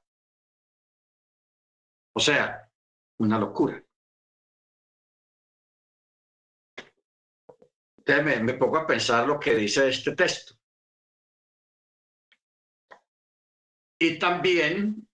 [2.13, 2.69] O sea,
[3.19, 3.81] una locura.
[7.99, 10.55] Entonces me, me pongo a pensar lo que dice este texto.
[13.97, 15.07] Y también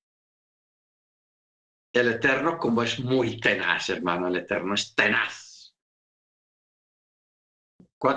[1.93, 5.49] el Eterno, como es muy tenaz, hermano, el Eterno es tenaz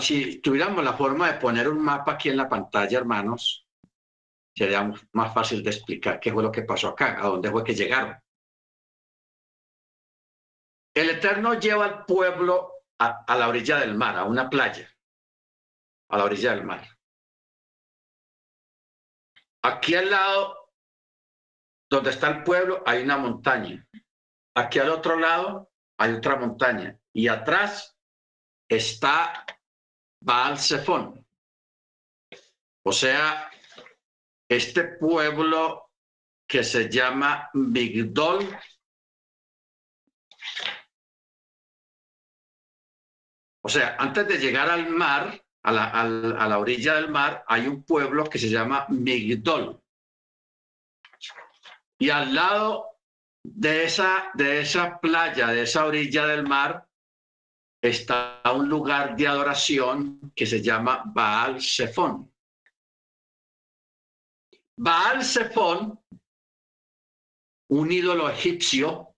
[0.00, 3.66] si tuviéramos la forma de poner un mapa aquí en la pantalla, hermanos,
[4.56, 7.74] sería más fácil de explicar qué fue lo que pasó acá, a dónde fue que
[7.74, 8.16] llegaron.
[10.94, 14.88] El Eterno lleva al pueblo a, a la orilla del mar, a una playa,
[16.10, 16.86] a la orilla del mar.
[19.64, 20.70] Aquí al lado,
[21.90, 23.86] donde está el pueblo, hay una montaña.
[24.54, 26.98] Aquí al otro lado hay otra montaña.
[27.12, 27.96] Y atrás
[28.68, 29.46] está
[30.22, 30.56] Baal.
[32.84, 33.50] O sea,
[34.48, 35.90] este pueblo
[36.46, 38.58] que se llama Migdol
[43.64, 47.68] O sea, antes de llegar al mar, a la, a la, orilla del mar, hay
[47.68, 49.80] un pueblo que se llama Migdol.
[51.98, 52.98] Y al lado
[53.44, 56.88] de esa, de esa playa, de esa orilla del mar,
[57.82, 62.32] está un lugar de adoración que se llama Baal Zephon.
[64.76, 66.00] Baal Zephon,
[67.70, 69.16] un ídolo egipcio,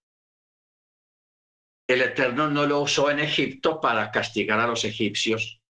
[1.86, 5.60] el Eterno no lo usó en Egipto para castigar a los egipcios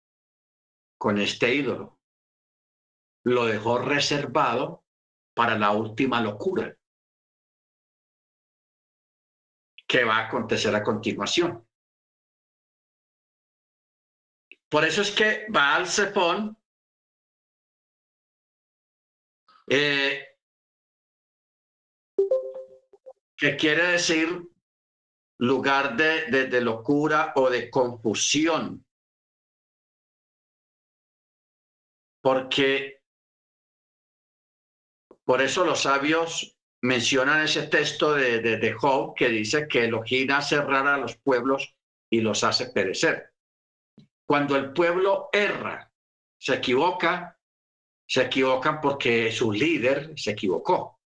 [0.96, 1.98] con este ídolo.
[3.24, 4.84] Lo dejó reservado
[5.34, 6.76] para la última locura
[9.88, 11.63] que va a acontecer a continuación.
[14.74, 16.58] Por eso es que Baal Zephon
[19.70, 20.26] eh,
[23.36, 24.50] que quiere decir
[25.38, 28.84] lugar de, de, locura o de confusión.
[32.20, 33.00] Porque
[35.24, 40.60] por eso los sabios mencionan ese texto de, de, Job que dice que Elohim hace
[40.60, 41.76] rara a los pueblos
[42.10, 43.33] y los hace perecer.
[44.26, 45.90] Cuando el pueblo erra,
[46.38, 47.38] se equivoca,
[48.06, 51.00] se equivocan porque su líder se equivocó.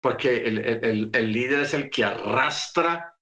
[0.00, 3.18] Porque el, el líder es el que arrastra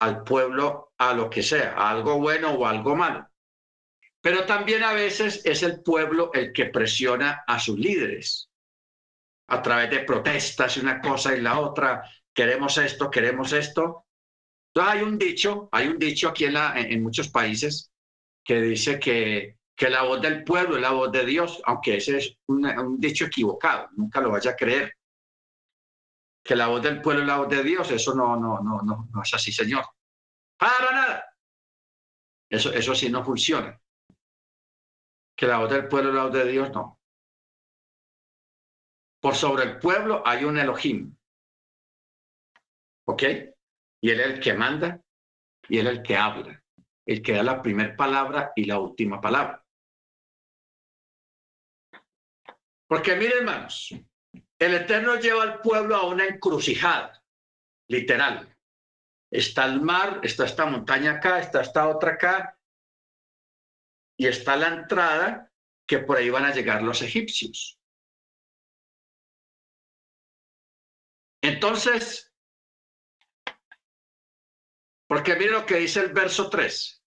[0.00, 3.28] al pueblo a lo que sea, a algo bueno o algo malo.
[4.20, 8.50] Pero también a veces es el pueblo el que presiona a sus líderes
[9.48, 12.04] a través de protestas y una cosa y la otra,
[12.34, 14.06] queremos esto, queremos esto.
[14.68, 17.87] Entonces hay un dicho, hay un dicho aquí en, la, en muchos países
[18.48, 22.16] que dice que, que la voz del pueblo es la voz de Dios, aunque ese
[22.16, 24.94] es un dicho equivocado, nunca lo vaya a creer.
[26.42, 29.06] Que la voz del pueblo es la voz de Dios, eso no, no, no, no,
[29.12, 29.84] no es así, Señor.
[30.56, 31.24] Para nada.
[32.48, 33.78] Eso, eso sí no funciona.
[35.36, 36.98] Que la voz del pueblo es la voz de Dios, no.
[39.20, 41.14] Por sobre el pueblo hay un Elohim.
[43.08, 43.22] ¿Ok?
[44.00, 45.02] Y él es el que manda
[45.68, 46.62] y él es el que habla
[47.08, 49.64] el que da la primera palabra y la última palabra.
[52.86, 53.94] Porque miren, hermanos,
[54.58, 57.24] el Eterno lleva al pueblo a una encrucijada,
[57.88, 58.54] literal.
[59.30, 62.58] Está el mar, está esta montaña acá, está esta otra acá,
[64.18, 65.50] y está la entrada
[65.86, 67.80] que por ahí van a llegar los egipcios.
[71.40, 72.34] Entonces,
[75.06, 76.97] porque miren lo que dice el verso 3.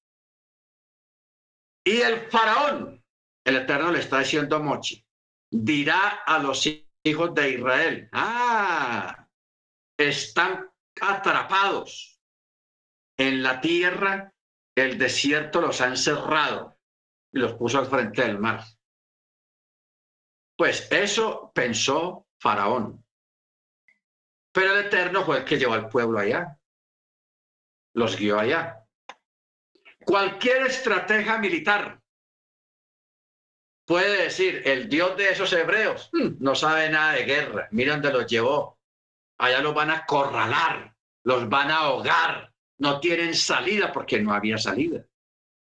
[1.84, 3.04] Y el faraón,
[3.46, 5.04] el Eterno le está diciendo a Mochi,
[5.50, 6.68] dirá a los
[7.04, 9.28] hijos de Israel, ah,
[9.98, 10.70] están
[11.02, 12.20] atrapados
[13.18, 14.34] en la tierra,
[14.76, 16.78] el desierto los ha encerrado
[17.32, 18.64] y los puso al frente del mar.
[20.58, 23.04] Pues eso pensó Faraón.
[24.54, 26.60] Pero el Eterno fue el que llevó al pueblo allá.
[27.94, 28.81] Los guió allá.
[30.06, 32.02] Cualquier estrategia militar
[33.86, 37.68] puede decir, el Dios de esos hebreos hmm, no sabe nada de guerra.
[37.72, 38.80] Mira dónde los llevó.
[39.38, 42.54] Allá los van a corralar, los van a ahogar.
[42.80, 45.06] No tienen salida porque no había salida.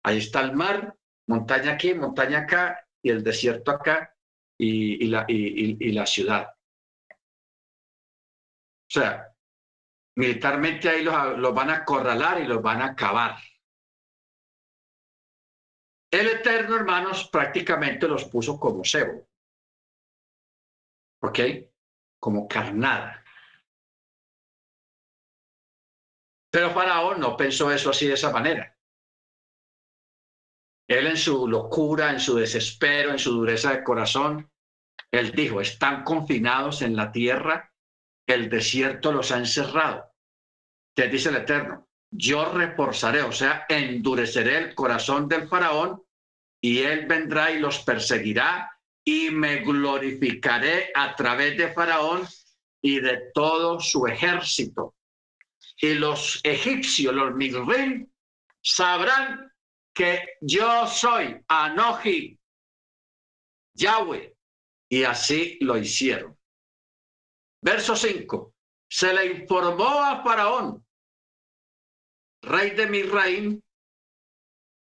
[0.04, 0.96] Ahí está el mar,
[1.28, 4.16] montaña aquí, montaña acá y el desierto acá
[4.58, 6.50] y, la, ciudad.
[7.10, 9.28] O sea,
[10.16, 13.38] militarmente ahí los, van a acorralar y los van a acabar.
[16.14, 19.28] El Eterno, hermanos, prácticamente los puso como cebo.
[21.24, 21.40] ¿Ok?
[22.20, 23.26] Como carnada.
[26.52, 28.78] Pero Faraón no pensó eso así de esa manera.
[30.88, 34.52] Él en su locura, en su desespero, en su dureza de corazón,
[35.10, 37.74] él dijo, están confinados en la tierra
[38.28, 40.14] el desierto los ha encerrado.
[40.96, 46.02] Te dice el Eterno, yo reforzaré, o sea, endureceré el corazón del faraón
[46.62, 48.72] y él vendrá y los perseguirá
[49.04, 52.28] y me glorificaré a través de faraón
[52.82, 54.96] y de todo su ejército.
[55.78, 58.08] Y los egipcios, los migrim,
[58.62, 59.52] sabrán
[59.94, 62.40] que yo soy Anoji,
[63.74, 64.36] Yahweh.
[64.90, 66.38] Y así lo hicieron.
[67.62, 68.54] Verso 5.
[68.88, 70.86] Se le informó a Faraón,
[72.44, 73.62] rey de Misraim,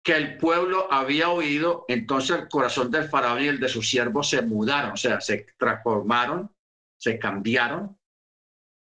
[0.02, 4.30] que el pueblo había oído, entonces el corazón del faraón y el de sus siervos
[4.30, 6.54] se mudaron, o sea, se transformaron,
[6.96, 7.98] se cambiaron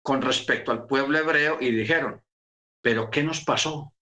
[0.01, 2.23] con respecto al pueblo hebreo y dijeron,
[2.81, 3.93] pero ¿qué nos pasó?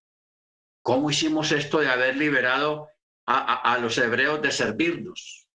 [0.83, 2.89] ¿Cómo hicimos esto de haber liberado
[3.25, 5.47] a, a los hebreos de servirnos?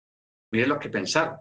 [0.52, 1.38] Miren lo que pensaron.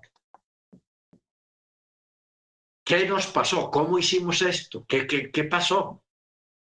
[2.85, 3.71] ¿Qué nos pasó?
[3.71, 4.85] ¿Cómo hicimos esto?
[4.87, 6.05] ¿Qué, qué, qué pasó?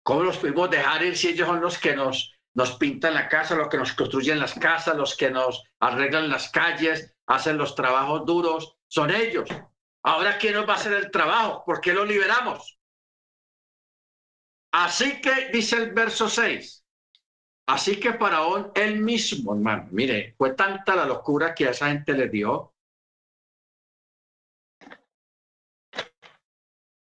[0.03, 3.55] ¿Cómo los pudimos dejar ir si ellos son los que nos, nos pintan la casa,
[3.55, 8.25] los que nos construyen las casas, los que nos arreglan las calles, hacen los trabajos
[8.25, 8.77] duros?
[8.87, 9.47] Son ellos.
[10.03, 11.63] Ahora, ¿quién nos va a hacer el trabajo?
[11.65, 12.79] ¿Por qué lo liberamos?
[14.73, 16.85] Así que dice el verso 6.
[17.67, 22.13] Así que Faraón él mismo, hermano, mire, fue tanta la locura que a esa gente
[22.13, 22.73] le dio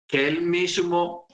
[0.08, 1.27] que él mismo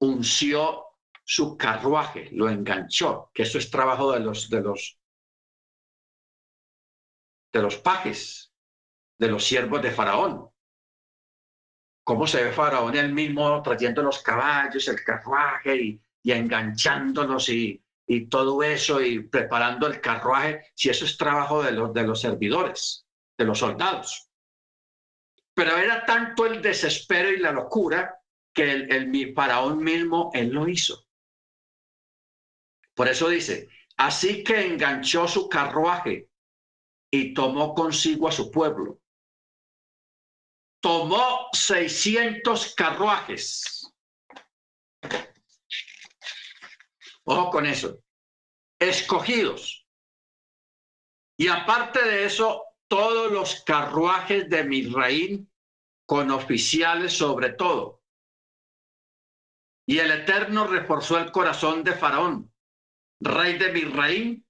[0.00, 0.86] unció
[1.24, 4.98] su carruaje, lo enganchó, que eso es trabajo de los, de los,
[7.52, 8.52] de los pajes,
[9.18, 10.50] de los siervos de Faraón.
[12.04, 17.82] ¿Cómo se ve Faraón él mismo trayendo los caballos, el carruaje y, y enganchándolos y,
[18.06, 20.70] y todo eso y preparando el carruaje?
[20.74, 24.28] Si eso es trabajo de los, de los servidores, de los soldados.
[25.54, 28.15] Pero era tanto el desespero y la locura
[28.56, 31.06] que el, el faraón mismo, él lo hizo.
[32.94, 36.30] Por eso dice, así que enganchó su carruaje
[37.10, 38.98] y tomó consigo a su pueblo.
[40.80, 43.92] Tomó 600 carruajes.
[47.24, 47.98] Ojo con eso.
[48.78, 49.86] Escogidos.
[51.36, 55.52] Y aparte de eso, todos los carruajes de Misraín
[56.06, 57.95] con oficiales sobre todo.
[59.86, 62.52] Y el Eterno reforzó el corazón de Faraón,
[63.20, 64.46] rey de Misraín,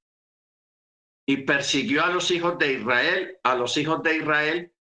[1.29, 3.39] y persiguió a los hijos de Israel.
[3.43, 4.75] A los hijos de Israel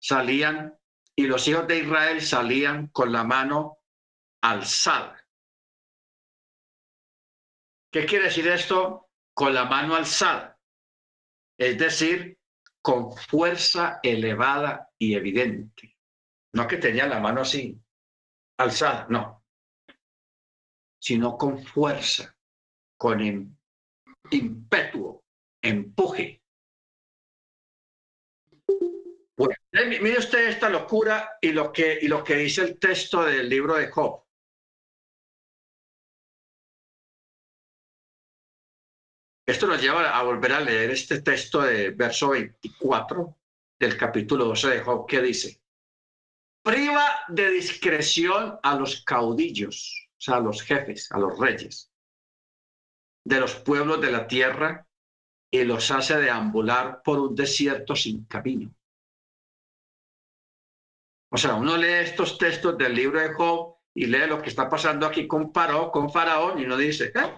[0.00, 0.78] salían,
[1.16, 3.78] y los hijos de Israel salían con la mano
[4.42, 5.18] alzada.
[7.90, 9.10] ¿Qué quiere decir esto?
[9.34, 10.58] Con la mano alzada.
[11.58, 12.38] Es decir,
[12.80, 15.96] con fuerza elevada y evidente.
[16.54, 17.80] No que tenía la mano así,
[18.58, 19.41] alzada, no,
[21.02, 22.36] sino con fuerza,
[22.96, 23.20] con
[24.30, 25.24] impetuo,
[25.60, 26.40] empuje.
[29.36, 33.48] Bueno, mire usted esta locura y lo que, y lo que dice el texto del
[33.48, 34.22] libro de Job.
[39.44, 43.36] Esto nos lleva a volver a leer este texto de verso 24
[43.80, 45.60] del capítulo 12 de Job que dice,
[46.62, 51.92] priva de discreción a los caudillos, a los jefes, a los reyes
[53.24, 54.86] de los pueblos de la tierra
[55.50, 58.74] y los hace deambular por un desierto sin camino.
[61.30, 64.68] O sea, uno lee estos textos del libro de Job y lee lo que está
[64.68, 67.32] pasando aquí con Paró, con Faraón, y uno dice, ¿eh?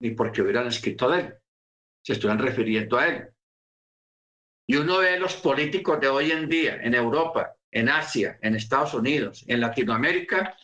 [0.00, 1.34] ni porque hubieran escrito de él,
[2.02, 3.28] se estuvieran refiriendo a él.
[4.66, 8.94] Y uno ve los políticos de hoy en día en Europa, en Asia, en Estados
[8.94, 10.56] Unidos, en Latinoamérica,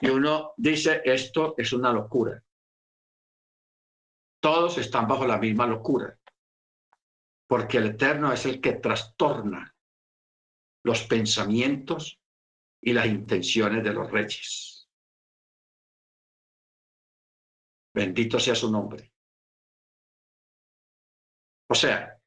[0.00, 2.42] y uno dice, esto es una locura.
[4.40, 6.18] Todos están bajo la misma locura,
[7.46, 9.74] porque el Eterno es el que trastorna
[10.84, 12.20] los pensamientos
[12.80, 14.88] y las intenciones de los reyes.
[17.94, 19.12] Bendito sea su nombre.
[21.68, 22.18] O sea,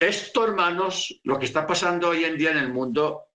[0.00, 3.26] esto, hermanos, lo que está pasando hoy en día en el mundo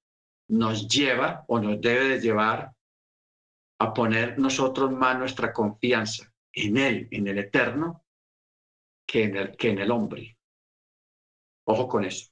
[0.49, 2.74] nos lleva o nos debe de llevar
[3.79, 8.05] a poner nosotros más nuestra confianza en Él, en el Eterno,
[9.05, 10.37] que en el, que en el hombre.
[11.67, 12.31] Ojo con eso.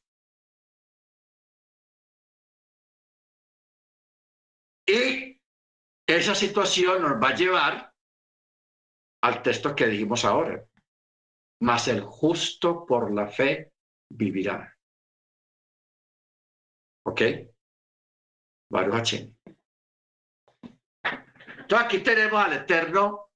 [4.86, 5.40] Y
[6.08, 7.94] esa situación nos va a llevar
[9.22, 10.66] al texto que dijimos ahora.
[11.62, 13.72] Mas el justo por la fe
[14.10, 14.78] vivirá.
[17.06, 17.22] ¿Ok?
[18.70, 19.14] Baruch
[21.74, 23.32] Entonces aquí tenemos al Eterno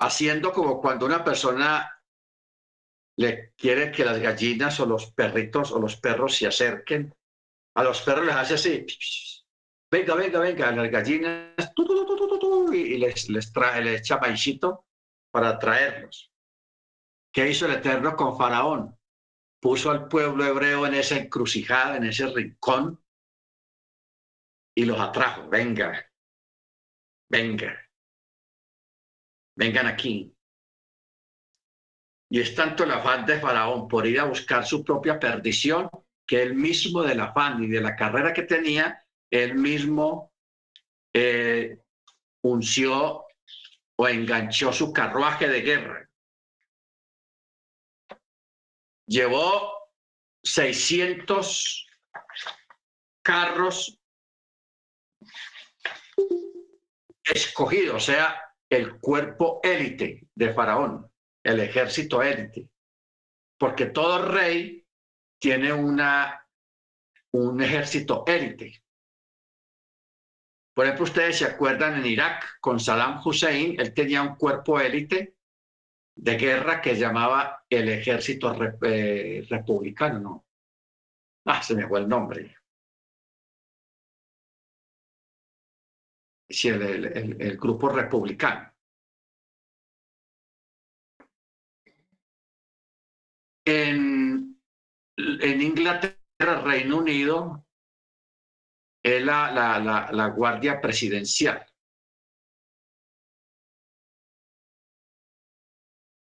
[0.00, 2.00] haciendo como cuando una persona
[3.18, 7.12] le quiere que las gallinas o los perritos o los perros se acerquen.
[7.74, 8.86] A los perros les hace así
[9.90, 11.72] venga, venga, venga, las gallinas,
[12.72, 14.86] y les, les, trae, les echa maicito
[15.32, 16.30] para traerlos.
[17.32, 18.96] ¿Qué hizo el Eterno con Faraón?
[19.60, 23.02] Puso al pueblo hebreo en esa encrucijada, en ese rincón,
[24.76, 25.48] y los atrajo.
[25.48, 26.04] Venga,
[27.28, 27.78] venga,
[29.56, 30.34] vengan aquí.
[32.30, 35.88] Y es tanto el afán de Faraón por ir a buscar su propia perdición
[36.26, 40.32] que él mismo del afán y de la carrera que tenía, él mismo
[41.12, 41.78] eh,
[42.42, 43.26] unció
[43.96, 46.10] o enganchó su carruaje de guerra.
[49.06, 49.90] Llevó
[50.42, 51.86] 600
[53.22, 53.98] carros
[57.24, 61.10] escogidos, o sea, el cuerpo élite de Faraón,
[61.42, 62.68] el ejército élite,
[63.58, 64.86] porque todo rey
[65.40, 66.46] tiene una,
[67.32, 68.82] un ejército élite.
[70.74, 75.36] Por ejemplo, ustedes se acuerdan en Irak con Saddam Hussein, él tenía un cuerpo élite
[76.16, 80.46] de guerra que llamaba el ejército eh, republicano, ¿no?
[81.46, 82.56] Ah, se me fue el nombre.
[86.48, 88.70] Sí, el, grupo republicano.
[93.66, 94.60] En,
[95.16, 97.66] en Inglaterra, Reino Unido,
[99.02, 101.66] es la, la, la, Guardia Presidencial.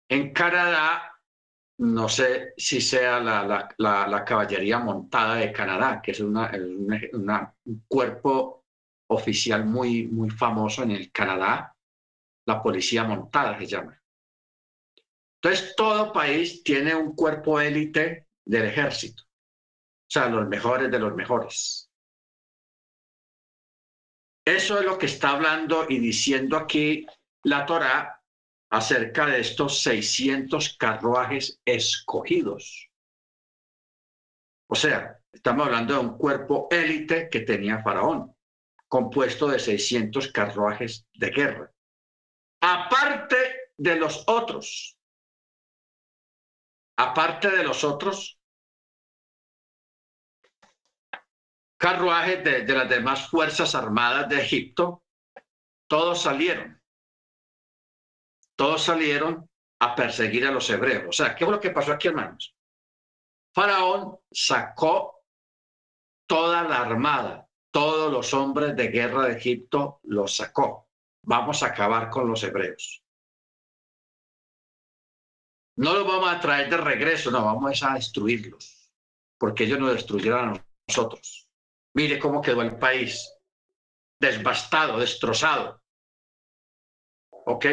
[0.09, 1.19] En Canadá,
[1.79, 6.53] no sé si sea la, la, caballería montada de Canadá, que es una,
[7.65, 8.64] un cuerpo
[9.15, 11.75] oficial muy, muy famoso en el Canadá,
[12.47, 14.01] la policía montada se llama.
[15.43, 21.15] Entonces, todo país tiene un cuerpo élite del ejército, o sea, los mejores de los
[21.15, 21.91] mejores.
[24.47, 27.07] Eso es lo que está hablando y diciendo aquí
[27.45, 28.23] la Torá
[28.71, 32.91] acerca de estos 600 carruajes escogidos.
[34.67, 38.34] O sea, estamos hablando de un cuerpo élite que tenía Faraón,
[38.95, 41.73] compuesto de 600 carruajes de guerra.
[42.61, 44.97] Aparte de los otros,
[46.97, 48.39] aparte de los otros
[51.77, 55.03] carruajes de, las demás fuerzas armadas de Egipto,
[55.89, 56.81] todos salieron.
[58.55, 61.07] Todos salieron a perseguir a los hebreos.
[61.09, 62.55] O sea, ¿qué fue lo que pasó aquí, hermanos?
[63.53, 65.25] Faraón sacó
[66.29, 67.44] toda la armada,
[67.75, 70.89] todos los hombres de guerra de Egipto los sacó.
[71.23, 73.03] Vamos a acabar con los hebreos.
[75.77, 78.93] No los vamos a traer de regreso, no, vamos a destruirlos,
[79.37, 81.51] porque ellos nos destruyeron a nosotros.
[81.95, 83.29] Mire cómo quedó el país,
[84.21, 85.83] desbastado, destrozado.
[87.29, 87.67] ¿Ok?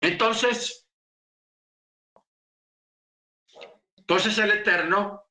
[0.00, 0.88] Entonces,
[3.96, 5.25] entonces el Eterno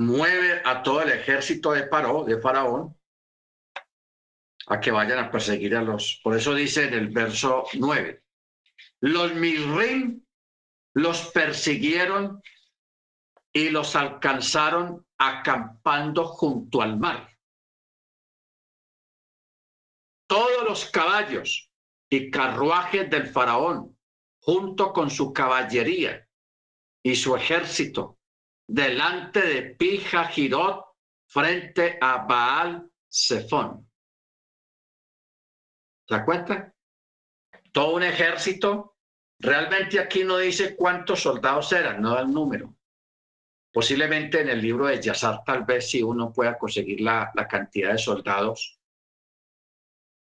[0.00, 2.96] mueve a todo el ejército de Paró, de Faraón,
[4.66, 6.20] a que vayan a perseguir a los.
[6.24, 8.22] Por eso dice en el verso 9,
[9.00, 10.24] los Mirrim
[10.94, 12.42] los persiguieron
[13.52, 17.36] y los alcanzaron acampando junto al mar.
[20.26, 21.70] Todos los caballos
[22.08, 23.98] y carruajes del faraón,
[24.40, 26.26] junto con su caballería
[27.02, 28.19] y su ejército,
[28.70, 30.84] delante de Pija Girot,
[31.26, 33.90] frente a Baal Zephon.
[36.06, 36.74] ¿Se da cuenta?
[37.72, 38.96] Todo un ejército.
[39.40, 42.76] Realmente aquí no dice cuántos soldados eran, no da el número.
[43.72, 47.92] Posiblemente en el libro de Yazar tal vez si uno pueda conseguir la, la cantidad
[47.92, 48.78] de soldados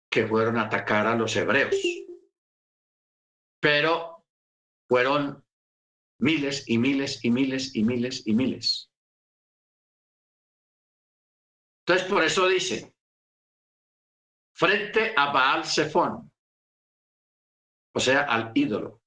[0.10, 1.76] que fueron a atacar a los hebreos.
[3.62, 4.26] Pero
[4.88, 5.46] fueron
[6.24, 8.90] miles y miles y miles y miles y miles.
[11.82, 12.96] Entonces, por eso dice,
[14.54, 16.32] frente a Baal Zephon,
[17.94, 19.02] o sea, al ídolo.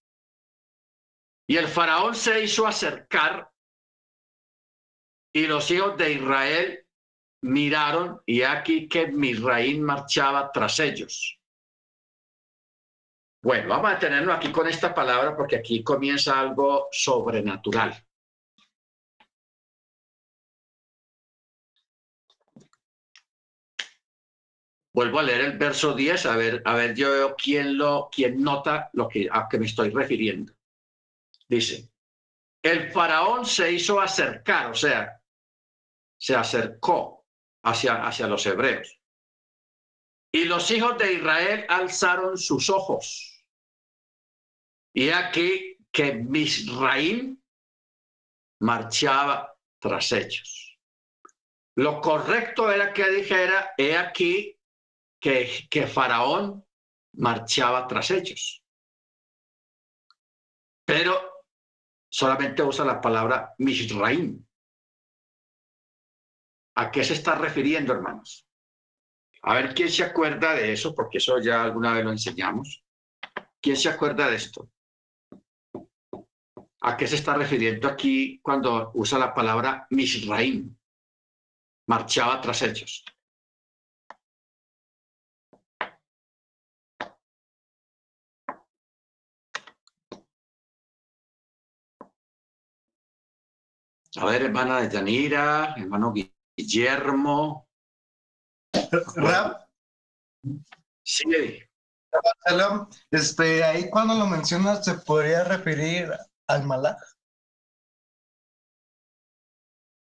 [1.49, 3.51] Y el faraón se hizo acercar
[5.33, 6.87] y los hijos de Israel
[7.43, 11.36] miraron y aquí que Misraín marchaba tras ellos.
[13.47, 17.95] Bueno, vamos a tenerlo aquí con esta palabra porque aquí comienza algo sobrenatural.
[24.93, 28.91] Vuelvo a leer el verso 10, a ver, a ver yo quién lo, quién nota
[28.95, 30.53] lo que, a que me estoy refiriendo.
[31.47, 31.89] Dice,
[32.65, 35.23] el faraón se hizo acercar, o sea,
[36.19, 37.25] se acercó
[37.63, 39.01] hacia, hacia los hebreos.
[40.33, 43.35] Y los hijos de Israel alzaron sus ojos.
[44.97, 47.39] Y aquí que Misraim
[48.61, 50.79] marchaba tras ellos.
[51.75, 54.59] Lo correcto era que dijera, he aquí
[55.21, 56.65] que, Faraón
[57.13, 58.65] marchaba tras ellos.
[60.87, 61.45] Pero
[62.09, 64.47] solamente usa la palabra Mishraim.
[66.77, 68.49] ¿A qué se está refiriendo, hermanos?
[69.43, 72.83] A ver quién se acuerda de eso, porque eso ya alguna vez lo enseñamos.
[73.61, 74.71] ¿Quién se acuerda de esto?
[76.89, 80.73] ¿A qué se está refiriendo aquí cuando usa la palabra Mishraim?
[81.89, 83.05] Marchaba tras ellos.
[94.19, 96.15] A ver, hermana de Yanira, hermano
[96.57, 97.69] Guillermo.
[99.17, 99.69] Rap.
[101.03, 101.25] Sí.
[103.11, 106.13] Este, ahí cuando lo mencionas, ¿se podría referir
[106.49, 106.97] al malaj?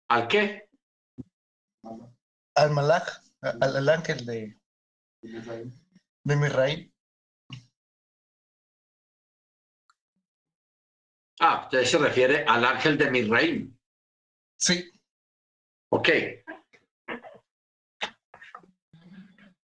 [0.09, 0.69] ¿Al qué?
[2.57, 3.05] Al malaj,
[3.41, 4.59] al, ángel de,
[5.23, 6.93] de Misraim.
[11.41, 13.79] Ah, usted se refiere al ángel de Misraim.
[14.59, 14.93] Sí.
[15.91, 16.09] Ok.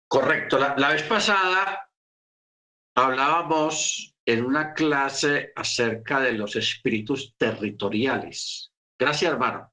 [0.07, 0.57] Correcto.
[0.57, 1.87] La, vez pasada
[2.95, 8.71] hablábamos en una clase acerca de los espíritus territoriales.
[8.97, 9.71] Gracias, hermano.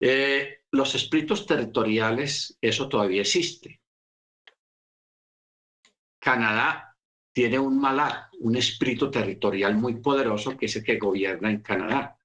[0.00, 3.80] Eh, los espíritus territoriales, eso todavía existe.
[6.18, 6.96] Canadá
[7.32, 12.18] tiene un malá, un espíritu territorial muy poderoso que es el que gobierna en Canadá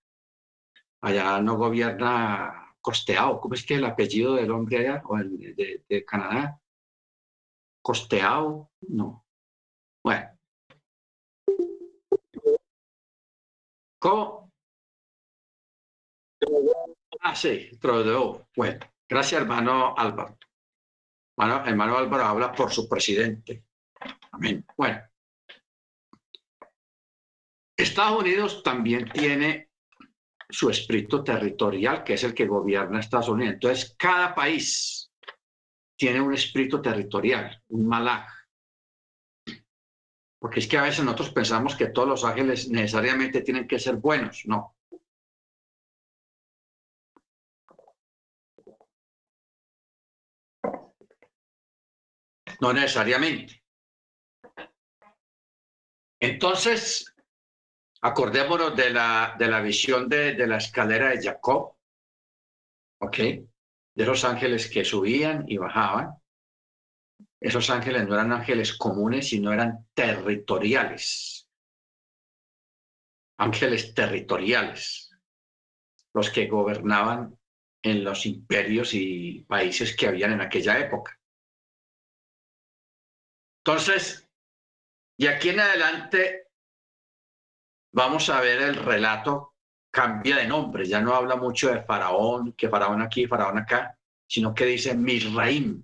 [1.02, 5.04] allá no gobierna Costeado, ¿cómo es que el apellido del hombre allá
[5.90, 6.62] de, Canadá?
[7.82, 9.26] Costeado, no.
[10.02, 10.39] Bueno.
[14.00, 14.52] ¿Cómo?
[17.22, 18.48] Ah, sí, Trudeau.
[18.56, 20.38] Bueno, gracias, hermano Álvaro.
[21.38, 23.64] Hermano Álvaro habla por su presidente.
[24.32, 24.66] Amén.
[24.76, 25.02] Bueno.
[27.78, 29.70] Estados Unidos también tiene
[30.50, 33.54] su espíritu territorial, que es el que gobierna Estados Unidos.
[33.54, 35.12] Entonces, cada país
[35.96, 38.39] tiene un espíritu territorial, un malaj.
[40.40, 43.98] Porque es que a veces nosotros pensamos que todos los ángeles necesariamente tienen que ser
[43.98, 44.76] buenos, no.
[52.62, 53.64] No necesariamente.
[56.20, 57.14] Entonces,
[58.02, 61.76] Acordémonos de la, de la visión de, de la escalera de Jacob,
[63.02, 63.18] ¿ok?
[63.18, 66.19] De los ángeles que subían y bajaban.
[67.42, 71.48] Esos ángeles no eran ángeles comunes, sino eran territoriales.
[73.38, 75.12] Ángeles territoriales,
[76.14, 77.38] los que gobernaban
[77.82, 81.18] en los imperios y países que habían en aquella época.
[83.64, 84.28] Entonces,
[85.18, 86.48] y aquí en adelante
[87.92, 89.56] vamos a ver el relato
[89.92, 94.54] cambia de nombre, ya no habla mucho de faraón, que faraón aquí, faraón acá, sino
[94.54, 95.84] que dice Misraim.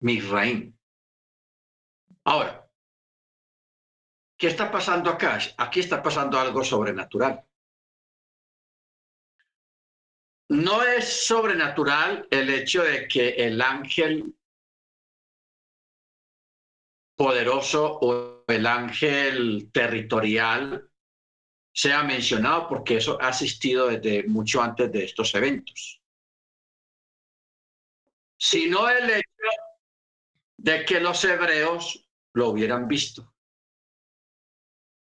[0.00, 0.76] Misraim.
[2.24, 2.70] Ahora,
[4.36, 5.38] ¿qué está pasando acá?
[5.56, 7.44] Aquí está pasando algo sobrenatural.
[10.50, 14.34] No es sobrenatural el hecho de que el ángel
[17.16, 20.90] poderoso o el ángel territorial
[21.72, 26.00] sea mencionado porque eso ha asistido desde mucho antes de estos eventos,
[28.36, 29.67] sino el hecho
[30.58, 33.34] de que los hebreos lo hubieran visto,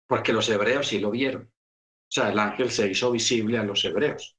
[0.09, 1.45] porque los hebreos sí lo vieron.
[1.45, 4.37] O sea, el ángel se hizo visible a los hebreos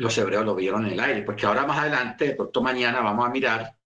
[0.00, 3.26] los hebreos lo vieron en el aire, porque ahora más adelante, de pronto mañana vamos
[3.26, 3.76] a mirar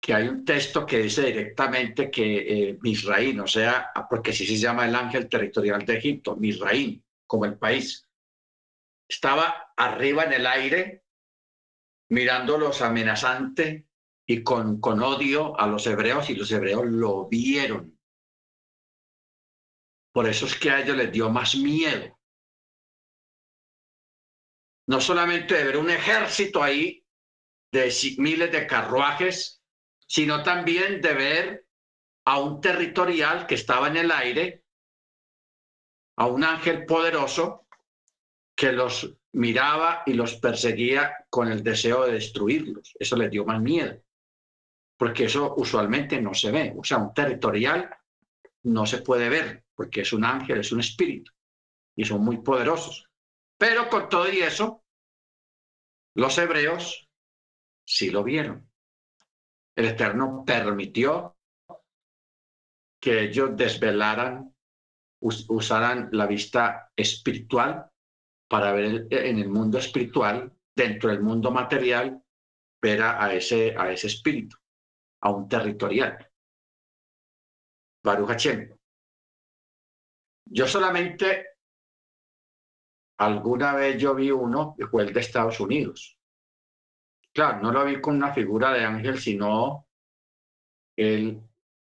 [0.00, 4.56] que hay un texto que dice directamente que eh, Misraín, o sea, porque así se
[4.56, 8.08] llama el ángel territorial de Egipto, Misraín, como el país,
[9.08, 11.04] estaba arriba en el aire,
[12.10, 13.86] mirándolos amenazante
[14.26, 17.98] y con, con odio a los hebreos, y los hebreos lo vieron.
[20.12, 22.18] Por eso es que a ellos les dio más miedo
[24.88, 27.04] no solamente de ver un ejército ahí
[27.70, 29.62] de miles de carruajes,
[30.06, 31.66] sino también de ver
[32.24, 34.64] a un territorial que estaba en el aire,
[36.16, 37.66] a un ángel poderoso
[38.56, 42.96] que los miraba y los perseguía con el deseo de destruirlos.
[42.98, 44.02] Eso les dio más miedo,
[44.96, 46.74] porque eso usualmente no se ve.
[46.76, 47.88] O sea, un territorial
[48.64, 51.32] no se puede ver, porque es un ángel, es un espíritu,
[51.94, 53.08] y son muy poderosos.
[53.56, 54.84] Pero con todo y eso,
[56.14, 57.08] los hebreos
[57.86, 58.68] sí lo vieron.
[59.76, 61.36] El Eterno permitió
[63.00, 64.52] que ellos desvelaran,
[65.20, 67.88] usaran la vista espiritual
[68.48, 72.22] para ver en el mundo espiritual, dentro del mundo material,
[72.80, 74.56] ver a ese, a ese espíritu,
[75.20, 76.30] a un territorial.
[78.02, 78.74] Baruch Hashem.
[80.50, 81.58] Yo solamente
[83.18, 86.16] Alguna vez yo vi uno que fue el de Estados Unidos.
[87.32, 89.88] Claro, no lo vi con una figura de ángel, sino
[90.96, 91.42] él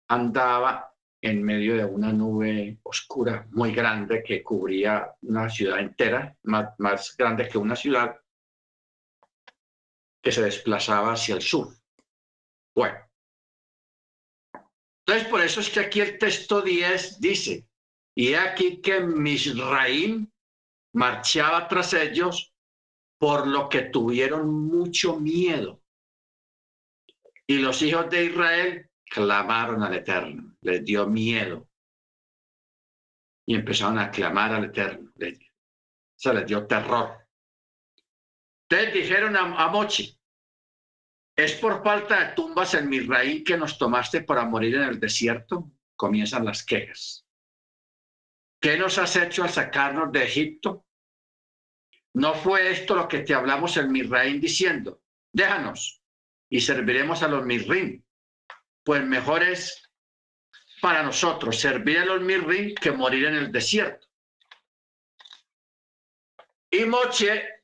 [0.08, 0.93] andaba
[1.24, 7.16] en medio de una nube oscura muy grande que cubría una ciudad entera, más, más
[7.16, 8.20] grande que una ciudad,
[10.22, 11.68] que se desplazaba hacia el sur.
[12.74, 12.98] Bueno,
[15.06, 17.66] entonces por eso es que aquí el texto 10 dice,
[18.14, 20.30] y aquí que Misraim
[20.92, 22.54] marchaba tras ellos,
[23.18, 25.80] por lo que tuvieron mucho miedo.
[27.46, 31.68] Y los hijos de Israel clamaron al Eterno, les dio miedo.
[33.46, 35.12] Y empezaron a clamar al Eterno.
[36.16, 37.28] Se les dio terror.
[38.62, 40.18] Ustedes dijeron a, Mochi,
[41.36, 44.98] es por falta de tumbas en mi raíz que nos tomaste para morir en el
[44.98, 45.70] desierto.
[45.94, 47.26] Comienzan las quejas.
[48.60, 50.86] ¿Qué nos has hecho al sacarnos de Egipto?
[52.14, 55.02] ¿No fue esto lo que te hablamos en Misraín diciendo?
[55.30, 56.02] Déjanos
[56.48, 58.02] y serviremos a los Mirrim.
[58.82, 59.83] Pues mejor es
[60.84, 64.06] para nosotros servir a los Mirrim que morir en el desierto.
[66.70, 67.62] Y Moche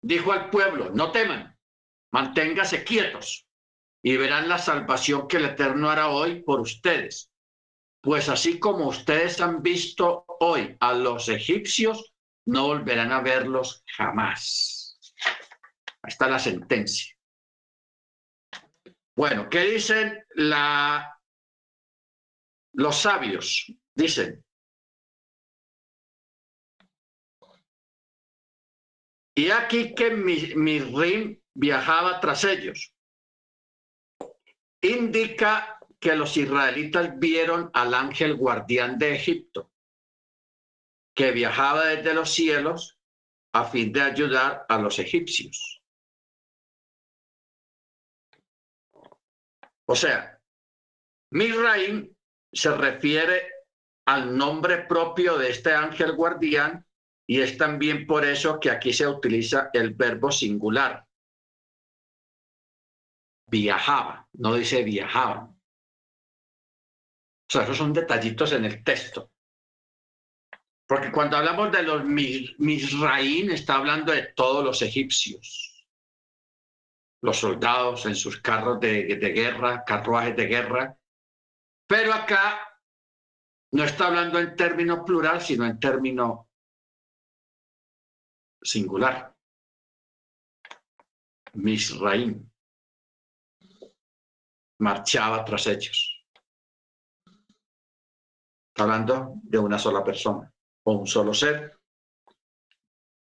[0.00, 1.54] dijo al pueblo, no teman,
[2.12, 3.46] manténgase quietos
[4.02, 7.30] y verán la salvación que el Eterno hará hoy por ustedes
[8.04, 12.12] pues así como ustedes han visto hoy a los egipcios,
[12.46, 14.98] no volverán a verlos jamás.
[16.02, 17.13] Ahí está la sentencia.
[19.16, 21.20] Bueno, ¿qué dicen la,
[22.72, 23.72] los sabios?
[23.94, 24.44] Dicen,
[29.36, 32.92] y aquí que mi, mi rim viajaba tras ellos.
[34.82, 39.72] Indica que los israelitas vieron al ángel guardián de Egipto,
[41.14, 42.98] que viajaba desde los cielos
[43.54, 45.73] a fin de ayudar a los egipcios.
[49.86, 50.40] O sea,
[51.30, 52.14] Misraim
[52.52, 53.50] se refiere
[54.06, 56.86] al nombre propio de este ángel guardián
[57.26, 61.06] y es también por eso que aquí se utiliza el verbo singular.
[63.50, 65.54] Viajaba, no dice viajaban.
[67.46, 69.30] O sea, esos son detallitos en el texto.
[70.86, 75.73] Porque cuando hablamos de los Misraín, está hablando de todos los egipcios.
[77.24, 80.98] Los soldados en sus carros de, guerra, carruajes de guerra.
[81.86, 82.78] Pero acá
[83.72, 86.50] no está hablando en término plural, sino en término
[88.60, 89.34] singular.
[91.54, 92.52] Misraín.
[94.80, 96.26] marchaba tras ellos.
[98.68, 100.52] Está hablando de una sola persona,
[100.82, 101.80] o un solo ser,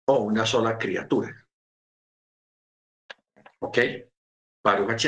[0.06, 1.41] o una sola criatura.
[3.62, 3.78] ¿Ok?
[4.64, 5.06] Baruch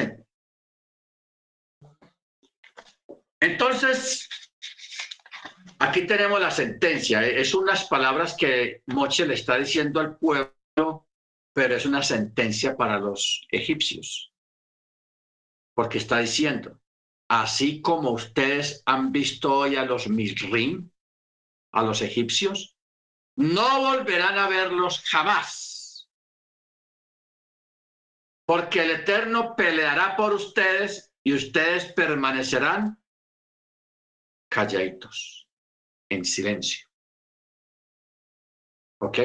[3.39, 4.29] Entonces,
[5.79, 7.25] aquí tenemos la sentencia.
[7.25, 11.07] Es unas palabras que Moche le está diciendo al pueblo,
[11.53, 14.31] pero es una sentencia para los egipcios.
[15.75, 16.79] Porque está diciendo,
[17.27, 20.91] así como ustedes han visto hoy a los Misrim,
[21.71, 22.77] a los egipcios,
[23.35, 25.72] no volverán a verlos jamás.
[28.45, 33.01] Porque el Eterno peleará por ustedes y ustedes permanecerán
[34.49, 35.47] calladitos,
[36.09, 36.87] en silencio.
[38.99, 39.19] ¿Ok?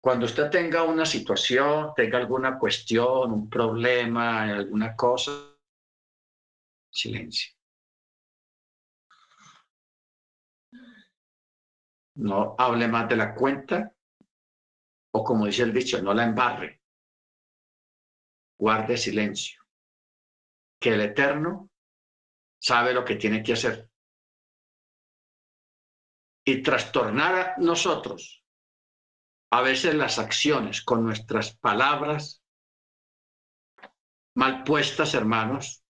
[0.00, 5.30] Cuando usted tenga una situación, tenga alguna cuestión, un problema, alguna cosa,
[6.90, 7.54] silencio.
[12.14, 13.94] No hable más de la cuenta
[15.14, 16.81] o como dice el dicho, no la embarre.
[18.62, 19.60] Guarde silencio.
[20.80, 21.68] Que el Eterno
[22.60, 23.90] sabe lo que tiene que hacer.
[26.44, 28.44] Y trastornar a nosotros
[29.50, 32.44] a veces las acciones con nuestras palabras
[34.36, 35.84] mal puestas, hermanos,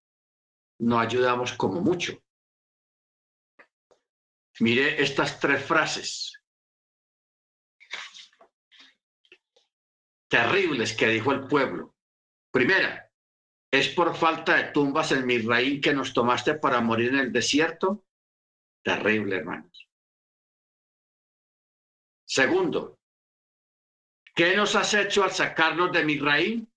[0.78, 2.15] no ayudamos como mucho.
[4.61, 6.43] Mire estas tres frases
[10.28, 11.91] terribles que dijo el pueblo.
[12.53, 13.12] Primera,
[13.73, 18.05] ¿Es por falta de tumbas en Misraín que nos tomaste para morir en el desierto?
[18.85, 19.89] Terrible, hermanos.
[22.27, 23.01] Segundo,
[24.35, 26.70] ¿qué nos has hecho al sacarnos de Misraín?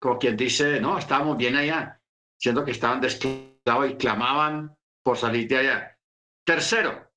[0.00, 2.02] Como quien dice, no, estábamos bien allá,
[2.36, 5.98] siendo que estaban desclavados y clamaban por salir de allá.
[6.44, 7.12] Tercero,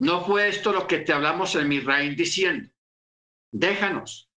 [0.00, 2.68] ¿no fue esto lo que te hablamos en Misraín diciendo?
[3.50, 4.30] Déjanos.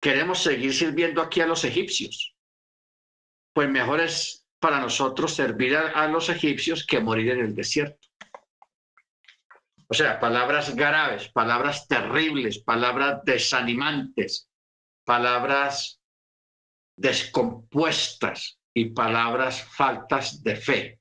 [0.00, 2.34] Queremos seguir sirviendo aquí a los egipcios.
[3.52, 8.08] Pues mejor es para nosotros servir a, los egipcios que morir en el desierto.
[9.88, 14.48] O sea, palabras graves, palabras terribles, palabras desanimantes,
[15.04, 16.00] palabras
[16.96, 21.00] descompuestas y palabras faltas de fe.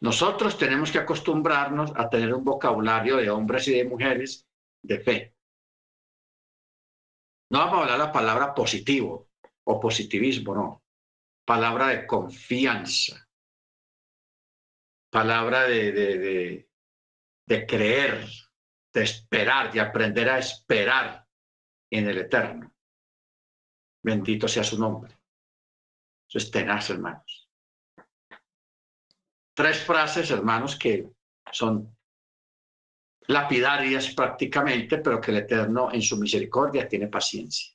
[0.00, 4.46] Nosotros tenemos que acostumbrarnos a tener un vocabulario de hombres y de mujeres
[4.84, 5.34] de fe.
[7.50, 9.30] No vamos a hablar la palabra positivo
[9.64, 10.84] o positivismo, no.
[11.44, 13.28] Palabra de confianza.
[15.10, 16.68] Palabra de, de,
[17.46, 18.26] de, creer,
[18.92, 21.26] de esperar, de aprender a esperar
[21.90, 22.74] en el eterno.
[24.02, 25.16] Bendito sea su nombre.
[26.28, 27.48] Eso es tenaz, hermanos.
[29.54, 31.08] Tres frases, hermanos, que
[31.52, 31.93] son
[33.26, 37.74] lapidarias prácticamente, pero que el Eterno en su misericordia tiene paciencia.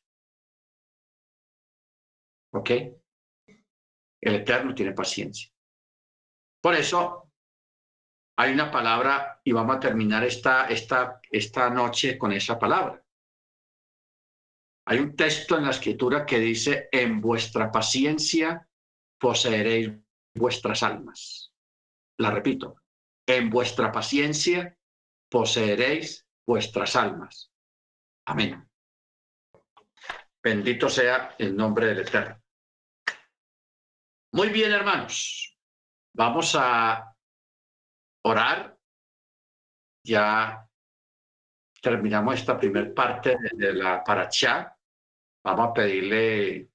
[2.51, 2.69] ¿Ok?
[4.21, 5.49] El Eterno tiene paciencia.
[6.61, 7.31] Por eso
[8.37, 13.03] hay una palabra, y vamos a terminar esta, esta, esta noche con esa palabra.
[14.87, 18.67] Hay un texto en la escritura que dice, en vuestra paciencia
[19.19, 19.91] poseeréis
[20.33, 21.53] vuestras almas.
[22.17, 22.81] La repito,
[23.27, 24.78] en vuestra paciencia
[25.29, 27.51] poseeréis vuestras almas.
[28.25, 28.67] Amén.
[30.43, 32.41] Bendito sea el nombre del Eterno.
[34.33, 35.57] Muy bien, hermanos.
[36.15, 37.15] Vamos a
[38.23, 38.77] orar.
[40.03, 40.67] Ya
[41.81, 44.75] terminamos esta primera parte de la paracha.
[45.43, 46.69] Vamos a pedirle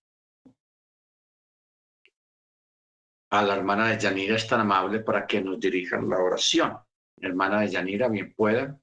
[3.30, 6.78] a la hermana de Yanira, es tan amable para que nos dirijan la oración
[7.24, 8.78] hermana de Yanira, bien pueda.